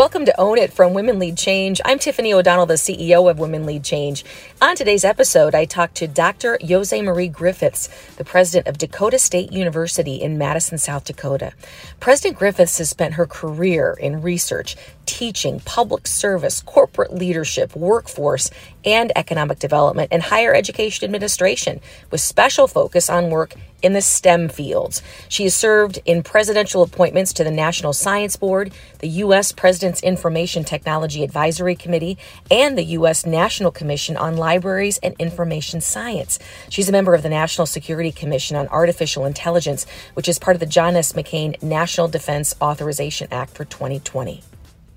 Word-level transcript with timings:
Welcome 0.00 0.24
to 0.24 0.40
Own 0.40 0.56
It 0.56 0.72
from 0.72 0.94
Women 0.94 1.18
Lead 1.18 1.36
Change. 1.36 1.78
I'm 1.84 1.98
Tiffany 1.98 2.32
O'Donnell, 2.32 2.64
the 2.64 2.76
CEO 2.76 3.30
of 3.30 3.38
Women 3.38 3.66
Lead 3.66 3.84
Change. 3.84 4.24
On 4.62 4.74
today's 4.74 5.04
episode, 5.04 5.54
I 5.54 5.66
talked 5.66 5.96
to 5.96 6.08
Dr. 6.08 6.58
Jose 6.66 7.02
Marie 7.02 7.28
Griffiths, 7.28 7.90
the 8.16 8.24
president 8.24 8.66
of 8.66 8.78
Dakota 8.78 9.18
State 9.18 9.52
University 9.52 10.14
in 10.14 10.38
Madison, 10.38 10.78
South 10.78 11.04
Dakota. 11.04 11.52
President 12.00 12.38
Griffiths 12.38 12.78
has 12.78 12.88
spent 12.88 13.12
her 13.12 13.26
career 13.26 13.94
in 14.00 14.22
research, 14.22 14.74
teaching, 15.10 15.58
public 15.60 16.06
service, 16.06 16.62
corporate 16.62 17.12
leadership, 17.12 17.74
workforce, 17.74 18.48
and 18.84 19.10
economic 19.16 19.58
development 19.58 20.08
and 20.12 20.22
higher 20.22 20.54
education 20.54 21.04
administration, 21.04 21.80
with 22.12 22.20
special 22.20 22.68
focus 22.68 23.10
on 23.10 23.28
work 23.28 23.54
in 23.82 23.92
the 23.92 24.00
STEM 24.00 24.48
fields. 24.48 25.02
She 25.28 25.44
has 25.44 25.54
served 25.54 25.98
in 26.04 26.22
presidential 26.22 26.82
appointments 26.82 27.32
to 27.34 27.44
the 27.44 27.50
National 27.50 27.92
Science 27.92 28.36
Board, 28.36 28.72
the 29.00 29.08
U.S. 29.08 29.52
President's 29.52 30.02
Information 30.02 30.64
Technology 30.64 31.24
Advisory 31.24 31.74
Committee, 31.74 32.18
and 32.50 32.76
the 32.78 32.84
U.S. 32.84 33.26
National 33.26 33.70
Commission 33.72 34.16
on 34.16 34.36
Libraries 34.36 34.98
and 34.98 35.14
Information 35.18 35.80
Science. 35.80 36.38
She's 36.68 36.88
a 36.88 36.92
member 36.92 37.14
of 37.14 37.22
the 37.22 37.28
National 37.28 37.66
Security 37.66 38.12
Commission 38.12 38.56
on 38.56 38.68
Artificial 38.68 39.24
Intelligence, 39.24 39.86
which 40.14 40.28
is 40.28 40.38
part 40.38 40.56
of 40.56 40.60
the 40.60 40.66
John 40.66 40.94
S. 40.94 41.12
McCain 41.14 41.60
National 41.62 42.06
Defense 42.06 42.54
Authorization 42.60 43.28
Act 43.32 43.56
for 43.56 43.64
2020. 43.64 44.42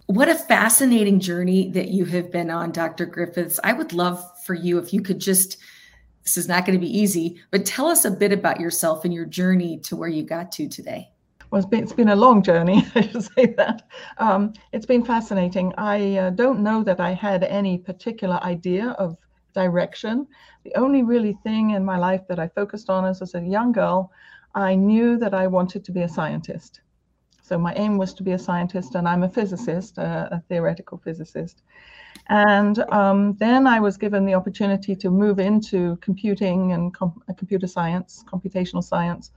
What 0.08 0.28
a 0.28 0.36
fascinating 0.36 1.22
journey 1.22 1.72
that 1.72 1.88
you 1.88 2.04
have 2.06 2.30
been 2.30 2.52
on, 2.52 2.74
Dr. 2.74 3.06
Griffiths. 3.06 3.60
I 3.64 3.72
would 3.72 3.94
love 3.94 4.22
for 4.46 4.54
you 4.54 4.78
if 4.78 4.94
you 4.94 5.02
could 5.02 5.20
just, 5.20 5.58
this 6.24 6.36
is 6.36 6.50
not 6.50 6.66
going 6.66 6.78
to 6.78 6.86
be 6.86 6.98
easy, 6.98 7.42
but 7.52 7.66
tell 7.66 7.88
us 7.88 8.04
a 8.04 8.12
bit 8.12 8.34
about 8.34 8.60
yourself 8.60 9.06
and 9.06 9.14
your 9.14 9.26
journey 9.26 9.80
to 9.84 9.96
where 9.96 10.10
you 10.10 10.24
got 10.24 10.52
to 10.54 10.68
today. 10.68 11.10
Well, 11.50 11.60
it's 11.60 11.70
been, 11.70 11.84
it's 11.84 11.94
been 11.94 12.10
a 12.10 12.18
long 12.18 12.44
journey, 12.44 12.86
I 12.96 13.08
should 13.08 13.24
say 13.24 13.54
that. 13.58 13.84
Um, 14.18 14.52
it's 14.74 14.86
been 14.86 15.06
fascinating. 15.06 15.74
I 15.78 16.18
uh, 16.18 16.30
don't 16.32 16.60
know 16.60 16.84
that 16.84 17.00
I 17.00 17.14
had 17.14 17.46
any 17.46 17.78
particular 17.78 18.44
idea 18.44 18.90
of 19.00 19.16
direction. 19.54 20.28
The 20.66 20.76
only 20.76 21.04
really 21.04 21.38
thing 21.44 21.72
in 21.72 21.86
my 21.86 21.98
life 21.98 22.22
that 22.28 22.40
I 22.40 22.50
focused 22.50 22.90
on 22.90 23.06
as, 23.06 23.22
as 23.22 23.36
a 23.36 23.42
young 23.42 23.72
girl, 23.72 24.12
I 24.54 24.76
knew 24.76 25.18
that 25.20 25.34
I 25.34 25.48
wanted 25.48 25.86
to 25.86 25.94
be 25.94 26.02
a 26.02 26.10
scientist. 26.10 26.82
So 27.44 27.58
my 27.58 27.74
aim 27.76 27.98
was 27.98 28.14
to 28.16 28.24
be 28.24 28.32
a 28.32 28.40
scientist, 28.40 28.96
and 28.96 29.08
I'm 29.08 29.24
a 29.24 29.30
physicist, 29.30 29.98
a, 29.98 30.30
a 30.32 30.44
theoretical 30.48 30.98
physicist. 30.98 31.62
And 32.30 32.80
um, 32.92 33.34
then 33.34 33.68
I 33.68 33.82
was 33.82 33.98
given 33.98 34.26
the 34.26 34.34
opportunity 34.34 34.96
to 34.96 35.10
move 35.10 35.40
into 35.40 35.98
computing 35.98 36.72
and 36.72 36.94
com- 36.94 37.22
uh, 37.30 37.34
computer 37.34 37.68
science, 37.68 38.24
computational 38.32 38.82
science, 38.82 39.32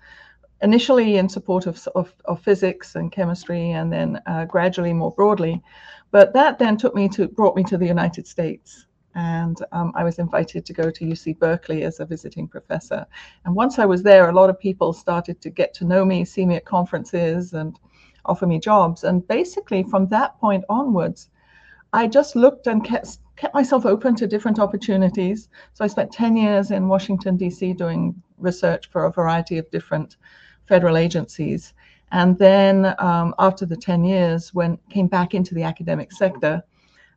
initially 0.62 1.16
in 1.16 1.28
support 1.28 1.66
of, 1.66 1.84
of, 1.96 2.14
of 2.26 2.40
physics 2.40 2.94
and 2.94 3.10
chemistry, 3.10 3.72
and 3.72 3.92
then 3.92 4.22
uh, 4.26 4.44
gradually 4.44 4.92
more 4.92 5.10
broadly. 5.10 5.60
But 6.12 6.32
that 6.34 6.60
then 6.60 6.76
took 6.76 6.94
me 6.94 7.08
to 7.08 7.26
brought 7.26 7.56
me 7.56 7.64
to 7.64 7.76
the 7.76 7.86
United 7.86 8.28
States, 8.28 8.86
and 9.16 9.58
um, 9.72 9.92
I 9.96 10.04
was 10.04 10.20
invited 10.20 10.64
to 10.66 10.72
go 10.72 10.92
to 10.92 11.04
UC 11.04 11.40
Berkeley 11.40 11.82
as 11.82 11.98
a 11.98 12.06
visiting 12.06 12.46
professor. 12.46 13.04
And 13.44 13.56
once 13.56 13.80
I 13.80 13.84
was 13.84 14.04
there, 14.04 14.28
a 14.28 14.32
lot 14.32 14.48
of 14.48 14.60
people 14.60 14.92
started 14.92 15.40
to 15.40 15.50
get 15.50 15.74
to 15.74 15.84
know 15.84 16.04
me, 16.04 16.24
see 16.24 16.46
me 16.46 16.54
at 16.54 16.64
conferences, 16.64 17.52
and 17.52 17.76
offer 18.28 18.46
me 18.46 18.58
jobs. 18.58 19.04
And 19.04 19.26
basically, 19.26 19.82
from 19.82 20.08
that 20.08 20.38
point 20.40 20.64
onwards, 20.68 21.30
I 21.92 22.06
just 22.06 22.36
looked 22.36 22.66
and 22.66 22.84
kept 22.84 23.18
kept 23.36 23.54
myself 23.54 23.84
open 23.84 24.14
to 24.16 24.26
different 24.26 24.58
opportunities. 24.58 25.48
So 25.74 25.84
I 25.84 25.88
spent 25.88 26.10
10 26.10 26.36
years 26.36 26.70
in 26.70 26.88
Washington, 26.88 27.36
D.C., 27.36 27.74
doing 27.74 28.14
research 28.38 28.88
for 28.88 29.04
a 29.04 29.12
variety 29.12 29.58
of 29.58 29.70
different 29.70 30.16
federal 30.66 30.96
agencies. 30.96 31.74
And 32.12 32.38
then 32.38 32.94
um, 32.98 33.34
after 33.38 33.66
the 33.66 33.76
10 33.76 34.04
years, 34.04 34.54
when 34.54 34.78
came 34.90 35.06
back 35.06 35.34
into 35.34 35.54
the 35.54 35.64
academic 35.64 36.12
sector, 36.12 36.62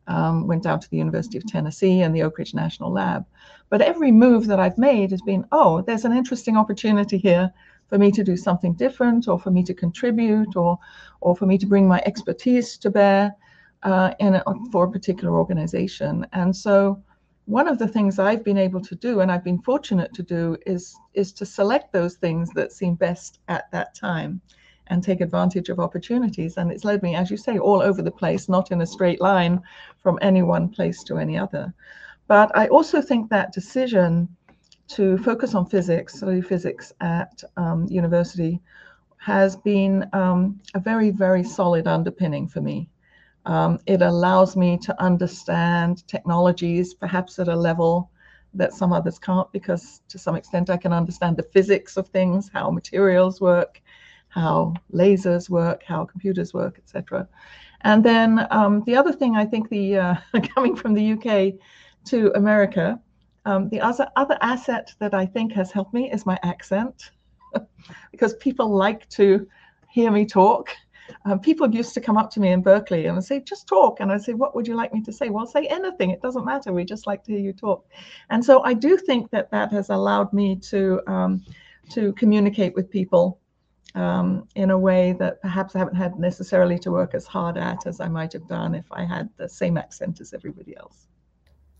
um, 0.08 0.48
went 0.48 0.64
down 0.64 0.80
to 0.80 0.90
the 0.90 0.98
University 0.98 1.38
of 1.38 1.46
Tennessee 1.46 2.02
and 2.02 2.16
the 2.16 2.24
Oak 2.24 2.38
Ridge 2.38 2.54
National 2.54 2.92
Lab. 2.92 3.26
But 3.70 3.82
every 3.82 4.12
move 4.12 4.48
that 4.48 4.60
I've 4.60 4.78
made 4.78 5.12
has 5.12 5.22
been, 5.22 5.46
oh, 5.52 5.82
there's 5.82 6.06
an 6.06 6.14
interesting 6.14 6.58
opportunity 6.58 7.18
here 7.18 7.54
for 7.90 7.98
me 7.98 8.12
to 8.12 8.24
do 8.24 8.38
something 8.38 8.74
different 8.74 9.28
or 9.28 9.40
for 9.40 9.52
me 9.52 9.64
to 9.64 9.74
contribute 9.74 10.56
or 10.56 10.78
or 11.22 11.36
for 11.36 11.46
me 11.46 11.58
to 11.58 11.66
bring 11.66 11.88
my 11.88 12.02
expertise 12.06 12.78
to 12.78 12.90
bear 12.90 13.36
uh, 13.84 14.14
in 14.20 14.36
a, 14.36 14.44
for 14.72 14.86
a 14.86 14.92
particular 14.92 15.38
organization. 15.38 16.26
And 16.34 16.56
so 16.56 17.02
one 17.46 17.68
of 17.68 17.80
the 17.80 17.88
things 17.88 18.20
I've 18.20 18.44
been 18.44 18.58
able 18.58 18.82
to 18.82 18.96
do 18.96 19.22
and 19.22 19.32
I've 19.32 19.44
been 19.44 19.62
fortunate 19.62 20.14
to 20.14 20.24
do 20.24 20.58
is 20.66 20.96
is 21.14 21.34
to 21.34 21.46
select 21.46 21.92
those 21.92 22.16
things 22.16 22.50
that 22.52 22.72
seem 22.72 22.96
best 22.96 23.40
at 23.48 23.72
that 23.72 23.96
time 23.96 24.42
and 24.88 25.04
take 25.04 25.22
advantage 25.22 25.70
of 25.70 25.80
opportunities. 25.80 26.58
And 26.58 26.72
it's 26.72 26.86
led 26.86 27.04
me 27.04 27.16
as 27.16 27.30
you 27.30 27.38
say 27.38 27.58
all 27.58 27.82
over 27.82 28.02
the 28.02 28.12
place 28.12 28.50
not 28.50 28.72
in 28.72 28.82
a 28.82 28.88
straight 28.88 29.22
line 29.22 29.62
from 30.02 30.20
any 30.22 30.42
one 30.42 30.70
place 30.70 31.04
to 31.04 31.18
any 31.18 31.38
other. 31.38 31.74
But 32.28 32.56
I 32.56 32.68
also 32.68 33.02
think 33.02 33.30
that 33.30 33.54
decision 33.54 34.28
to 34.90 35.18
focus 35.20 35.54
on 35.56 35.66
physics, 35.66 36.16
study 36.16 36.42
physics 36.42 36.92
at 37.00 37.44
um, 37.58 37.88
university, 37.90 38.60
has 39.18 39.56
been 39.56 40.08
um, 40.14 40.60
a 40.74 40.80
very, 40.80 41.12
very 41.12 41.44
solid 41.44 41.88
underpinning 41.88 42.48
for 42.48 42.62
me. 42.62 42.90
Um, 43.46 43.80
it 43.86 44.02
allows 44.02 44.56
me 44.56 44.78
to 44.80 45.02
understand 45.02 46.08
technologies, 46.08 46.94
perhaps 46.94 47.38
at 47.40 47.48
a 47.48 47.56
level 47.56 48.10
that 48.54 48.74
some 48.74 48.92
others 48.92 49.20
can't, 49.20 49.52
because 49.52 50.02
to 50.10 50.18
some 50.18 50.36
extent 50.36 50.70
I 50.70 50.78
can 50.78 50.94
understand 50.94 51.38
the 51.38 51.44
physics 51.44 51.98
of 51.98 52.08
things, 52.08 52.50
how 52.52 52.72
materials 52.72 53.40
work, 53.40 53.82
how 54.30 54.74
lasers 54.94 55.50
work, 55.50 55.84
how 55.84 56.06
computers 56.06 56.54
work, 56.54 56.80
etc. 56.80 57.28
And 57.82 58.04
then 58.04 58.48
um, 58.50 58.84
the 58.86 58.96
other 58.96 59.14
thing 59.14 59.36
I 59.36 59.46
think 59.46 59.70
the 59.70 59.98
uh, 59.98 60.16
coming 60.56 60.76
from 60.76 60.94
the 60.94 61.14
UK 61.14 61.60
to 62.06 62.32
America 62.36 63.00
um, 63.50 63.68
the 63.70 63.82
other, 63.82 64.08
other 64.16 64.38
asset 64.42 64.94
that 65.00 65.16
I 65.16 65.26
think 65.26 65.52
has 65.54 65.72
helped 65.72 65.92
me 65.92 66.12
is 66.12 66.24
my 66.24 66.38
accent, 66.44 67.10
because 68.12 68.36
people 68.36 68.70
like 68.70 69.10
to 69.10 69.48
hear 69.90 70.12
me 70.12 70.26
talk. 70.26 70.70
Um, 71.26 71.40
people 71.40 71.68
used 71.74 71.96
to 71.96 72.02
come 72.02 72.16
up 72.16 72.30
to 72.32 72.40
me 72.40 72.50
in 72.50 72.62
Berkeley 72.62 73.08
and 73.08 73.24
say, 73.24 73.40
just 73.40 73.68
talk. 73.68 74.02
And 74.02 74.12
I 74.12 74.18
say, 74.18 74.34
what 74.36 74.56
would 74.56 74.68
you 74.68 74.76
like 74.76 74.94
me 74.94 75.02
to 75.02 75.12
say? 75.12 75.30
Well, 75.30 75.48
say 75.48 75.66
anything. 75.66 76.12
It 76.12 76.22
doesn't 76.22 76.46
matter. 76.46 76.72
We 76.72 76.86
just 76.86 77.08
like 77.08 77.24
to 77.24 77.32
hear 77.32 77.42
you 77.42 77.54
talk. 77.54 77.88
And 78.30 78.46
so 78.46 78.62
I 78.62 78.74
do 78.76 78.96
think 78.96 79.32
that 79.32 79.50
that 79.50 79.72
has 79.72 79.90
allowed 79.90 80.32
me 80.32 80.56
to, 80.70 81.02
um, 81.08 81.44
to 81.90 82.14
communicate 82.14 82.76
with 82.76 82.92
people 82.92 83.40
um, 83.96 84.48
in 84.54 84.70
a 84.70 84.78
way 84.78 85.14
that 85.14 85.42
perhaps 85.42 85.76
I 85.76 85.80
haven't 85.80 85.96
had 85.96 86.20
necessarily 86.20 86.78
to 86.80 86.92
work 86.92 87.16
as 87.16 87.26
hard 87.26 87.58
at 87.58 87.88
as 87.88 88.00
I 88.00 88.10
might 88.10 88.34
have 88.34 88.48
done 88.48 88.76
if 88.76 88.86
I 88.92 89.06
had 89.06 89.28
the 89.38 89.50
same 89.50 89.76
accent 89.76 90.22
as 90.22 90.36
everybody 90.36 90.78
else. 90.78 91.08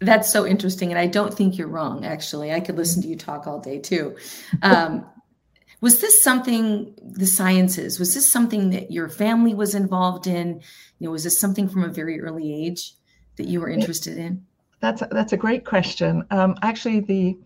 That's 0.02 0.32
so 0.32 0.46
interesting. 0.46 0.92
And 0.92 1.00
I 1.00 1.08
don't 1.08 1.34
think 1.34 1.58
you're 1.58 1.68
wrong, 1.68 2.06
actually. 2.06 2.54
I 2.54 2.62
could 2.62 2.78
listen 2.78 3.02
to 3.02 3.08
you 3.08 3.16
talk 3.16 3.48
all 3.48 3.60
day 3.60 3.80
too. 3.80 4.16
Um, 4.62 5.06
was 5.82 6.00
this 6.00 6.24
something, 6.24 6.94
the 7.02 7.28
sciences, 7.28 8.00
was 8.00 8.14
this 8.14 8.32
something 8.32 8.70
that 8.70 8.92
your 8.92 9.10
family 9.10 9.54
was 9.54 9.76
involved 9.76 10.28
in? 10.28 10.62
You 11.00 11.08
know, 11.08 11.12
was 11.12 11.24
this 11.24 11.40
something 11.40 11.68
from 11.68 11.84
a 11.84 11.90
very 11.90 12.22
early 12.22 12.66
age 12.66 12.94
that 13.36 13.48
you 13.48 13.60
were 13.60 13.70
interested 13.70 14.18
in? 14.18 14.46
That's 14.82 15.02
a, 15.02 15.08
that's 15.12 15.34
a 15.34 15.38
great 15.38 15.66
question. 15.66 16.26
Um, 16.32 16.56
actually, 16.62 17.02
the 17.02 17.38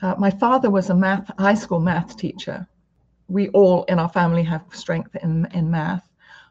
uh, 0.00 0.14
my 0.18 0.30
father 0.30 0.70
was 0.70 0.90
a 0.90 0.94
math 0.94 1.30
high 1.38 1.54
school 1.54 1.80
math 1.80 2.16
teacher. 2.16 2.66
We 3.28 3.48
all 3.50 3.84
in 3.84 3.98
our 3.98 4.08
family 4.08 4.42
have 4.44 4.64
strength 4.72 5.14
in 5.22 5.46
in 5.52 5.70
math. 5.70 6.08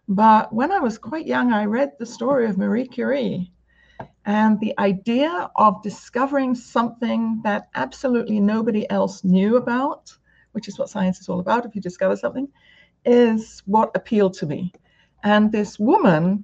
But 0.08 0.53
when 0.53 0.72
I 0.72 0.79
was 0.79 0.97
quite 0.97 1.25
young, 1.25 1.53
I 1.53 1.66
read 1.66 1.94
the 1.97 2.06
story 2.06 2.47
of 2.47 2.58
Marie 2.58 2.88
Curie, 2.88 3.52
and 4.25 4.59
the 4.59 4.73
idea 4.79 5.50
of 5.56 5.81
discovering 5.84 6.56
something 6.56 7.41
that 7.44 7.69
absolutely 7.75 8.39
nobody 8.39 8.89
else 8.89 9.23
knew 9.23 9.57
about, 9.57 10.16
which 10.51 10.67
is 10.67 10.78
what 10.78 10.89
science 10.89 11.19
is 11.19 11.29
all 11.29 11.39
about, 11.39 11.66
if 11.66 11.76
you 11.76 11.81
discover 11.81 12.16
something, 12.16 12.47
is 13.05 13.64
what 13.66 13.91
appealed 13.96 14.34
to 14.35 14.46
me. 14.46 14.72
And 15.23 15.52
this 15.52 15.79
woman 15.79 16.43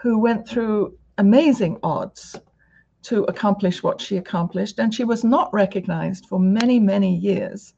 who 0.00 0.18
went 0.18 0.48
through 0.48 0.96
amazing 1.18 1.78
odds 1.82 2.36
to 3.02 3.24
accomplish 3.24 3.82
what 3.82 4.00
she 4.00 4.16
accomplished, 4.16 4.78
and 4.78 4.94
she 4.94 5.04
was 5.04 5.24
not 5.24 5.52
recognized 5.52 6.26
for 6.26 6.38
many, 6.38 6.78
many 6.78 7.16
years, 7.16 7.74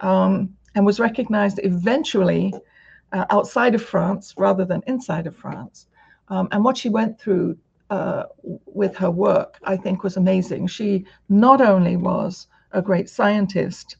um, 0.00 0.54
and 0.74 0.84
was 0.84 1.00
recognized 1.00 1.60
eventually 1.62 2.52
uh, 3.12 3.24
outside 3.30 3.74
of 3.74 3.82
France 3.82 4.34
rather 4.36 4.64
than 4.64 4.82
inside 4.86 5.26
of 5.26 5.36
France. 5.36 5.86
Um, 6.28 6.48
and 6.50 6.64
what 6.64 6.76
she 6.76 6.88
went 6.88 7.20
through 7.20 7.58
uh, 7.94 8.24
with 8.80 8.96
her 8.96 9.10
work, 9.10 9.58
I 9.62 9.76
think 9.76 10.02
was 10.02 10.16
amazing. 10.16 10.66
She 10.66 11.04
not 11.28 11.60
only 11.60 11.96
was 11.96 12.48
a 12.72 12.82
great 12.82 13.08
scientist, 13.08 13.96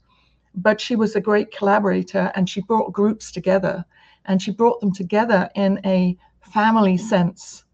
but 0.55 0.81
she 0.81 0.96
was 0.96 1.14
a 1.14 1.20
great 1.20 1.50
collaborator 1.56 2.32
and 2.35 2.49
she 2.49 2.61
brought 2.61 2.93
groups 2.93 3.31
together 3.31 3.85
and 4.25 4.43
she 4.43 4.50
brought 4.50 4.81
them 4.81 4.93
together 4.93 5.49
in 5.55 5.81
a 5.85 6.17
family 6.41 6.96
sense 6.96 7.64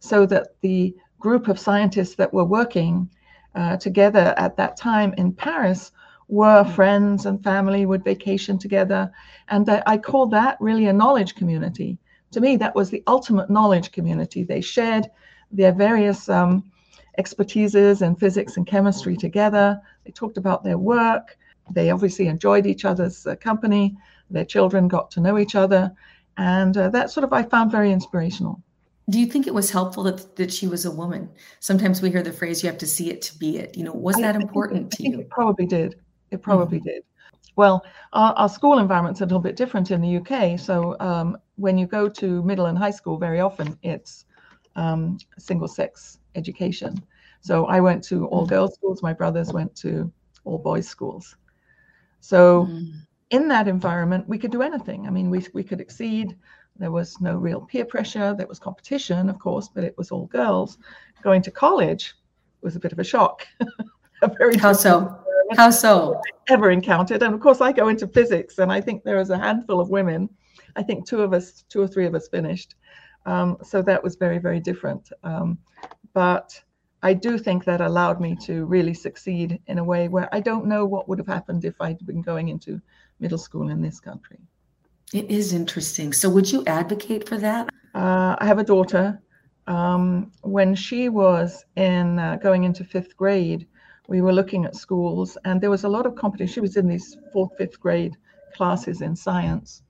so 0.00 0.26
that 0.26 0.48
the 0.62 0.94
group 1.20 1.46
of 1.46 1.58
scientists 1.58 2.16
that 2.16 2.34
were 2.34 2.56
working 2.60 3.08
uh, 3.54 3.76
together 3.76 4.34
at 4.36 4.56
that 4.56 4.76
time 4.76 5.14
in 5.16 5.32
Paris 5.32 5.92
were 6.26 6.64
friends 6.64 7.26
and 7.26 7.44
family, 7.44 7.86
would 7.86 8.02
vacation 8.02 8.58
together. 8.58 9.12
And 9.48 9.68
I, 9.68 9.82
I 9.86 9.98
call 9.98 10.26
that 10.28 10.56
really 10.60 10.86
a 10.86 10.92
knowledge 10.92 11.34
community 11.34 11.98
to 12.32 12.40
me, 12.40 12.56
that 12.56 12.74
was 12.74 12.90
the 12.90 13.02
ultimate 13.06 13.50
knowledge 13.50 13.92
community. 13.92 14.42
They 14.42 14.60
shared 14.60 15.08
their 15.52 15.72
various 15.72 16.28
um, 16.28 16.64
expertises 17.18 18.02
in 18.02 18.16
physics 18.16 18.56
and 18.56 18.66
chemistry 18.66 19.16
together. 19.16 19.80
They 20.04 20.10
talked 20.10 20.38
about 20.38 20.64
their 20.64 20.78
work. 20.78 21.36
They 21.70 21.90
obviously 21.90 22.26
enjoyed 22.26 22.66
each 22.66 22.84
other's 22.84 23.26
uh, 23.26 23.36
company. 23.36 23.96
Their 24.30 24.44
children 24.44 24.88
got 24.88 25.10
to 25.12 25.20
know 25.20 25.38
each 25.38 25.54
other. 25.54 25.92
And 26.38 26.76
uh, 26.76 26.88
that 26.90 27.10
sort 27.10 27.24
of 27.24 27.32
I 27.32 27.42
found 27.42 27.70
very 27.70 27.92
inspirational. 27.92 28.62
Do 29.10 29.18
you 29.18 29.26
think 29.26 29.46
it 29.46 29.54
was 29.54 29.70
helpful 29.70 30.04
that, 30.04 30.36
that 30.36 30.52
she 30.52 30.66
was 30.66 30.84
a 30.84 30.90
woman? 30.90 31.28
Sometimes 31.60 32.00
we 32.00 32.10
hear 32.10 32.22
the 32.22 32.32
phrase, 32.32 32.62
you 32.62 32.68
have 32.68 32.78
to 32.78 32.86
see 32.86 33.10
it 33.10 33.20
to 33.22 33.38
be 33.38 33.58
it. 33.58 33.76
You 33.76 33.84
know, 33.84 33.92
was 33.92 34.16
that 34.16 34.36
important 34.36 34.92
to 34.92 35.02
you? 35.02 35.20
It 35.20 35.30
probably 35.30 35.66
did. 35.66 35.96
It 36.30 36.40
probably 36.40 36.78
mm-hmm. 36.78 36.88
did. 36.88 37.02
Well, 37.56 37.84
our, 38.12 38.32
our, 38.34 38.48
school 38.48 38.78
environment's 38.78 39.20
a 39.20 39.24
little 39.24 39.40
bit 39.40 39.56
different 39.56 39.90
in 39.90 40.00
the 40.00 40.16
UK. 40.16 40.58
So 40.58 40.96
um, 41.00 41.36
when 41.56 41.76
you 41.76 41.86
go 41.86 42.08
to 42.08 42.42
middle 42.44 42.66
and 42.66 42.78
high 42.78 42.92
school, 42.92 43.18
very 43.18 43.40
often 43.40 43.78
it's 43.82 44.24
um, 44.76 45.18
single 45.38 45.68
sex 45.68 46.18
education. 46.34 47.02
So 47.40 47.66
I 47.66 47.80
went 47.80 48.02
to 48.04 48.26
all 48.26 48.46
mm. 48.46 48.50
girls 48.50 48.74
schools. 48.74 49.02
My 49.02 49.12
brothers 49.12 49.52
went 49.52 49.74
to 49.76 50.10
all 50.44 50.58
boys 50.58 50.88
schools. 50.88 51.36
So 52.20 52.66
mm. 52.66 52.92
in 53.30 53.48
that 53.48 53.68
environment, 53.68 54.28
we 54.28 54.38
could 54.38 54.52
do 54.52 54.62
anything. 54.62 55.06
I 55.06 55.10
mean, 55.10 55.30
we, 55.30 55.44
we 55.52 55.64
could 55.64 55.80
exceed. 55.80 56.36
There 56.76 56.92
was 56.92 57.20
no 57.20 57.36
real 57.36 57.60
peer 57.60 57.84
pressure. 57.84 58.34
There 58.34 58.46
was 58.46 58.58
competition, 58.58 59.28
of 59.28 59.38
course, 59.38 59.68
but 59.68 59.84
it 59.84 59.96
was 59.98 60.10
all 60.10 60.26
girls. 60.26 60.78
Going 61.22 61.42
to 61.42 61.50
college 61.50 62.14
was 62.62 62.76
a 62.76 62.80
bit 62.80 62.92
of 62.92 62.98
a 62.98 63.04
shock. 63.04 63.46
a 64.22 64.28
very 64.28 64.56
How 64.56 64.72
so? 64.72 65.18
How 65.56 65.70
so? 65.70 66.20
Ever 66.48 66.70
encountered. 66.70 67.22
And 67.22 67.34
of 67.34 67.40
course, 67.40 67.60
I 67.60 67.72
go 67.72 67.88
into 67.88 68.06
physics, 68.06 68.58
and 68.58 68.72
I 68.72 68.80
think 68.80 69.02
there 69.02 69.18
was 69.18 69.30
a 69.30 69.38
handful 69.38 69.80
of 69.80 69.90
women. 69.90 70.30
I 70.76 70.82
think 70.82 71.06
two 71.06 71.20
of 71.20 71.32
us, 71.32 71.64
two 71.68 71.82
or 71.82 71.88
three 71.88 72.06
of 72.06 72.14
us 72.14 72.28
finished. 72.28 72.74
Um, 73.26 73.58
so 73.62 73.82
that 73.82 74.02
was 74.02 74.16
very, 74.16 74.38
very 74.38 74.60
different. 74.60 75.10
Um, 75.22 75.58
but 76.12 76.60
I 77.02 77.14
do 77.14 77.38
think 77.38 77.64
that 77.64 77.80
allowed 77.80 78.20
me 78.20 78.36
to 78.42 78.64
really 78.64 78.94
succeed 78.94 79.60
in 79.66 79.78
a 79.78 79.84
way 79.84 80.08
where 80.08 80.28
I 80.32 80.40
don't 80.40 80.66
know 80.66 80.86
what 80.86 81.08
would 81.08 81.18
have 81.18 81.26
happened 81.26 81.64
if 81.64 81.80
I'd 81.80 82.04
been 82.06 82.22
going 82.22 82.48
into 82.48 82.80
middle 83.18 83.38
school 83.38 83.70
in 83.70 83.82
this 83.82 83.98
country. 83.98 84.38
It 85.12 85.30
is 85.30 85.52
interesting. 85.52 86.12
So, 86.12 86.30
would 86.30 86.50
you 86.50 86.64
advocate 86.66 87.28
for 87.28 87.36
that? 87.38 87.68
Uh, 87.94 88.36
I 88.38 88.46
have 88.46 88.58
a 88.58 88.64
daughter. 88.64 89.20
Um, 89.66 90.32
when 90.42 90.74
she 90.74 91.08
was 91.08 91.64
in 91.76 92.18
uh, 92.18 92.36
going 92.36 92.64
into 92.64 92.84
fifth 92.84 93.16
grade, 93.16 93.66
we 94.08 94.20
were 94.22 94.32
looking 94.32 94.64
at 94.64 94.74
schools, 94.74 95.36
and 95.44 95.60
there 95.60 95.70
was 95.70 95.84
a 95.84 95.88
lot 95.88 96.06
of 96.06 96.14
competition. 96.14 96.54
She 96.54 96.60
was 96.60 96.76
in 96.76 96.88
these 96.88 97.16
fourth, 97.32 97.56
fifth 97.58 97.78
grade 97.78 98.16
classes 98.54 99.02
in 99.02 99.14
science, 99.14 99.82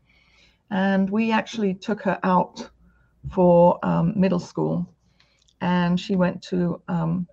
and 0.71 1.09
we 1.09 1.31
actually 1.31 1.75
took 1.75 2.03
her 2.03 2.19
out 2.23 2.71
for 3.31 3.79
um, 3.85 4.13
middle 4.17 4.41
school, 4.41 4.87
and 5.61 5.99
she 5.99 6.17
went 6.17 6.43
to 6.43 6.81
um, 6.89 7.27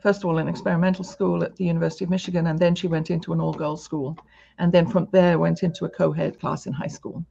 first 0.00 0.20
of 0.20 0.26
all 0.26 0.38
an 0.38 0.48
experimental 0.48 1.04
school 1.04 1.42
at 1.42 1.56
the 1.56 1.64
University 1.64 2.04
of 2.04 2.10
Michigan, 2.10 2.46
and 2.46 2.58
then 2.58 2.74
she 2.74 2.86
went 2.88 3.10
into 3.10 3.32
an 3.32 3.40
all-girls 3.40 3.82
school, 3.82 4.16
and 4.58 4.72
then 4.72 4.86
from 4.86 5.08
there 5.12 5.38
went 5.38 5.62
into 5.62 5.84
a 5.84 5.88
co-head 5.88 6.38
class 6.40 6.66
in 6.66 6.72
high 6.72 6.86
school, 6.86 7.24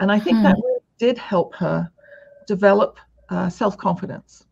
and 0.00 0.10
I 0.10 0.18
think 0.18 0.38
hmm. 0.38 0.44
that 0.44 0.56
really 0.56 0.80
did 0.98 1.18
help 1.18 1.54
her 1.56 1.90
develop 2.46 2.98
uh, 3.28 3.48
self-confidence. 3.48 4.46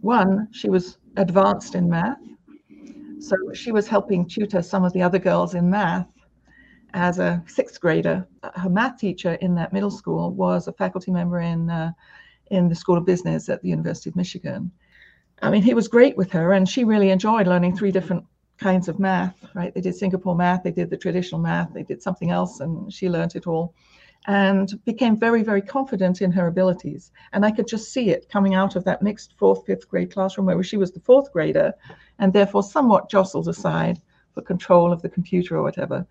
One, 0.00 0.48
she 0.52 0.68
was 0.68 0.98
advanced 1.16 1.74
in 1.74 1.88
math 1.88 2.18
so 3.20 3.36
she 3.52 3.72
was 3.72 3.88
helping 3.88 4.26
tutor 4.26 4.62
some 4.62 4.84
of 4.84 4.92
the 4.92 5.02
other 5.02 5.18
girls 5.18 5.54
in 5.54 5.68
math 5.68 6.08
as 6.94 7.18
a 7.18 7.42
sixth 7.46 7.80
grader. 7.80 8.26
Her 8.54 8.70
math 8.70 8.98
teacher 8.98 9.34
in 9.34 9.54
that 9.56 9.72
middle 9.72 9.90
school 9.90 10.30
was 10.32 10.68
a 10.68 10.72
faculty 10.72 11.10
member 11.10 11.40
in 11.40 11.68
uh, 11.68 11.92
in 12.50 12.68
the 12.68 12.74
School 12.74 12.96
of 12.96 13.06
Business 13.06 13.48
at 13.48 13.62
the 13.62 13.68
University 13.68 14.10
of 14.10 14.16
Michigan. 14.16 14.70
I 15.40 15.50
mean, 15.50 15.62
he 15.62 15.74
was 15.74 15.88
great 15.88 16.16
with 16.16 16.32
her, 16.32 16.52
and 16.52 16.68
she 16.68 16.84
really 16.84 17.10
enjoyed 17.10 17.46
learning 17.46 17.76
three 17.76 17.92
different 17.92 18.24
kinds 18.58 18.88
of 18.88 18.98
math. 18.98 19.36
Right? 19.54 19.72
They 19.72 19.80
did 19.80 19.94
Singapore 19.94 20.34
math, 20.34 20.62
they 20.62 20.72
did 20.72 20.90
the 20.90 20.96
traditional 20.96 21.40
math, 21.40 21.72
they 21.72 21.84
did 21.84 22.02
something 22.02 22.30
else, 22.30 22.60
and 22.60 22.92
she 22.92 23.08
learned 23.08 23.36
it 23.36 23.46
all 23.46 23.74
and 24.26 24.84
became 24.84 25.16
very, 25.16 25.42
very 25.42 25.62
confident 25.62 26.20
in 26.20 26.32
her 26.32 26.48
abilities. 26.48 27.12
And 27.32 27.46
I 27.46 27.50
could 27.50 27.66
just 27.66 27.92
see 27.92 28.10
it 28.10 28.28
coming 28.28 28.54
out 28.54 28.76
of 28.76 28.84
that 28.84 29.02
mixed 29.02 29.34
fourth, 29.38 29.64
fifth 29.64 29.88
grade 29.88 30.12
classroom 30.12 30.46
where 30.46 30.62
she 30.62 30.76
was 30.76 30.92
the 30.92 31.00
fourth 31.00 31.32
grader 31.32 31.72
and 32.18 32.32
therefore 32.32 32.62
somewhat 32.62 33.08
jostled 33.08 33.48
aside 33.48 34.00
for 34.34 34.42
control 34.42 34.92
of 34.92 35.00
the 35.00 35.08
computer 35.08 35.56
or 35.56 35.62
whatever. 35.62 36.06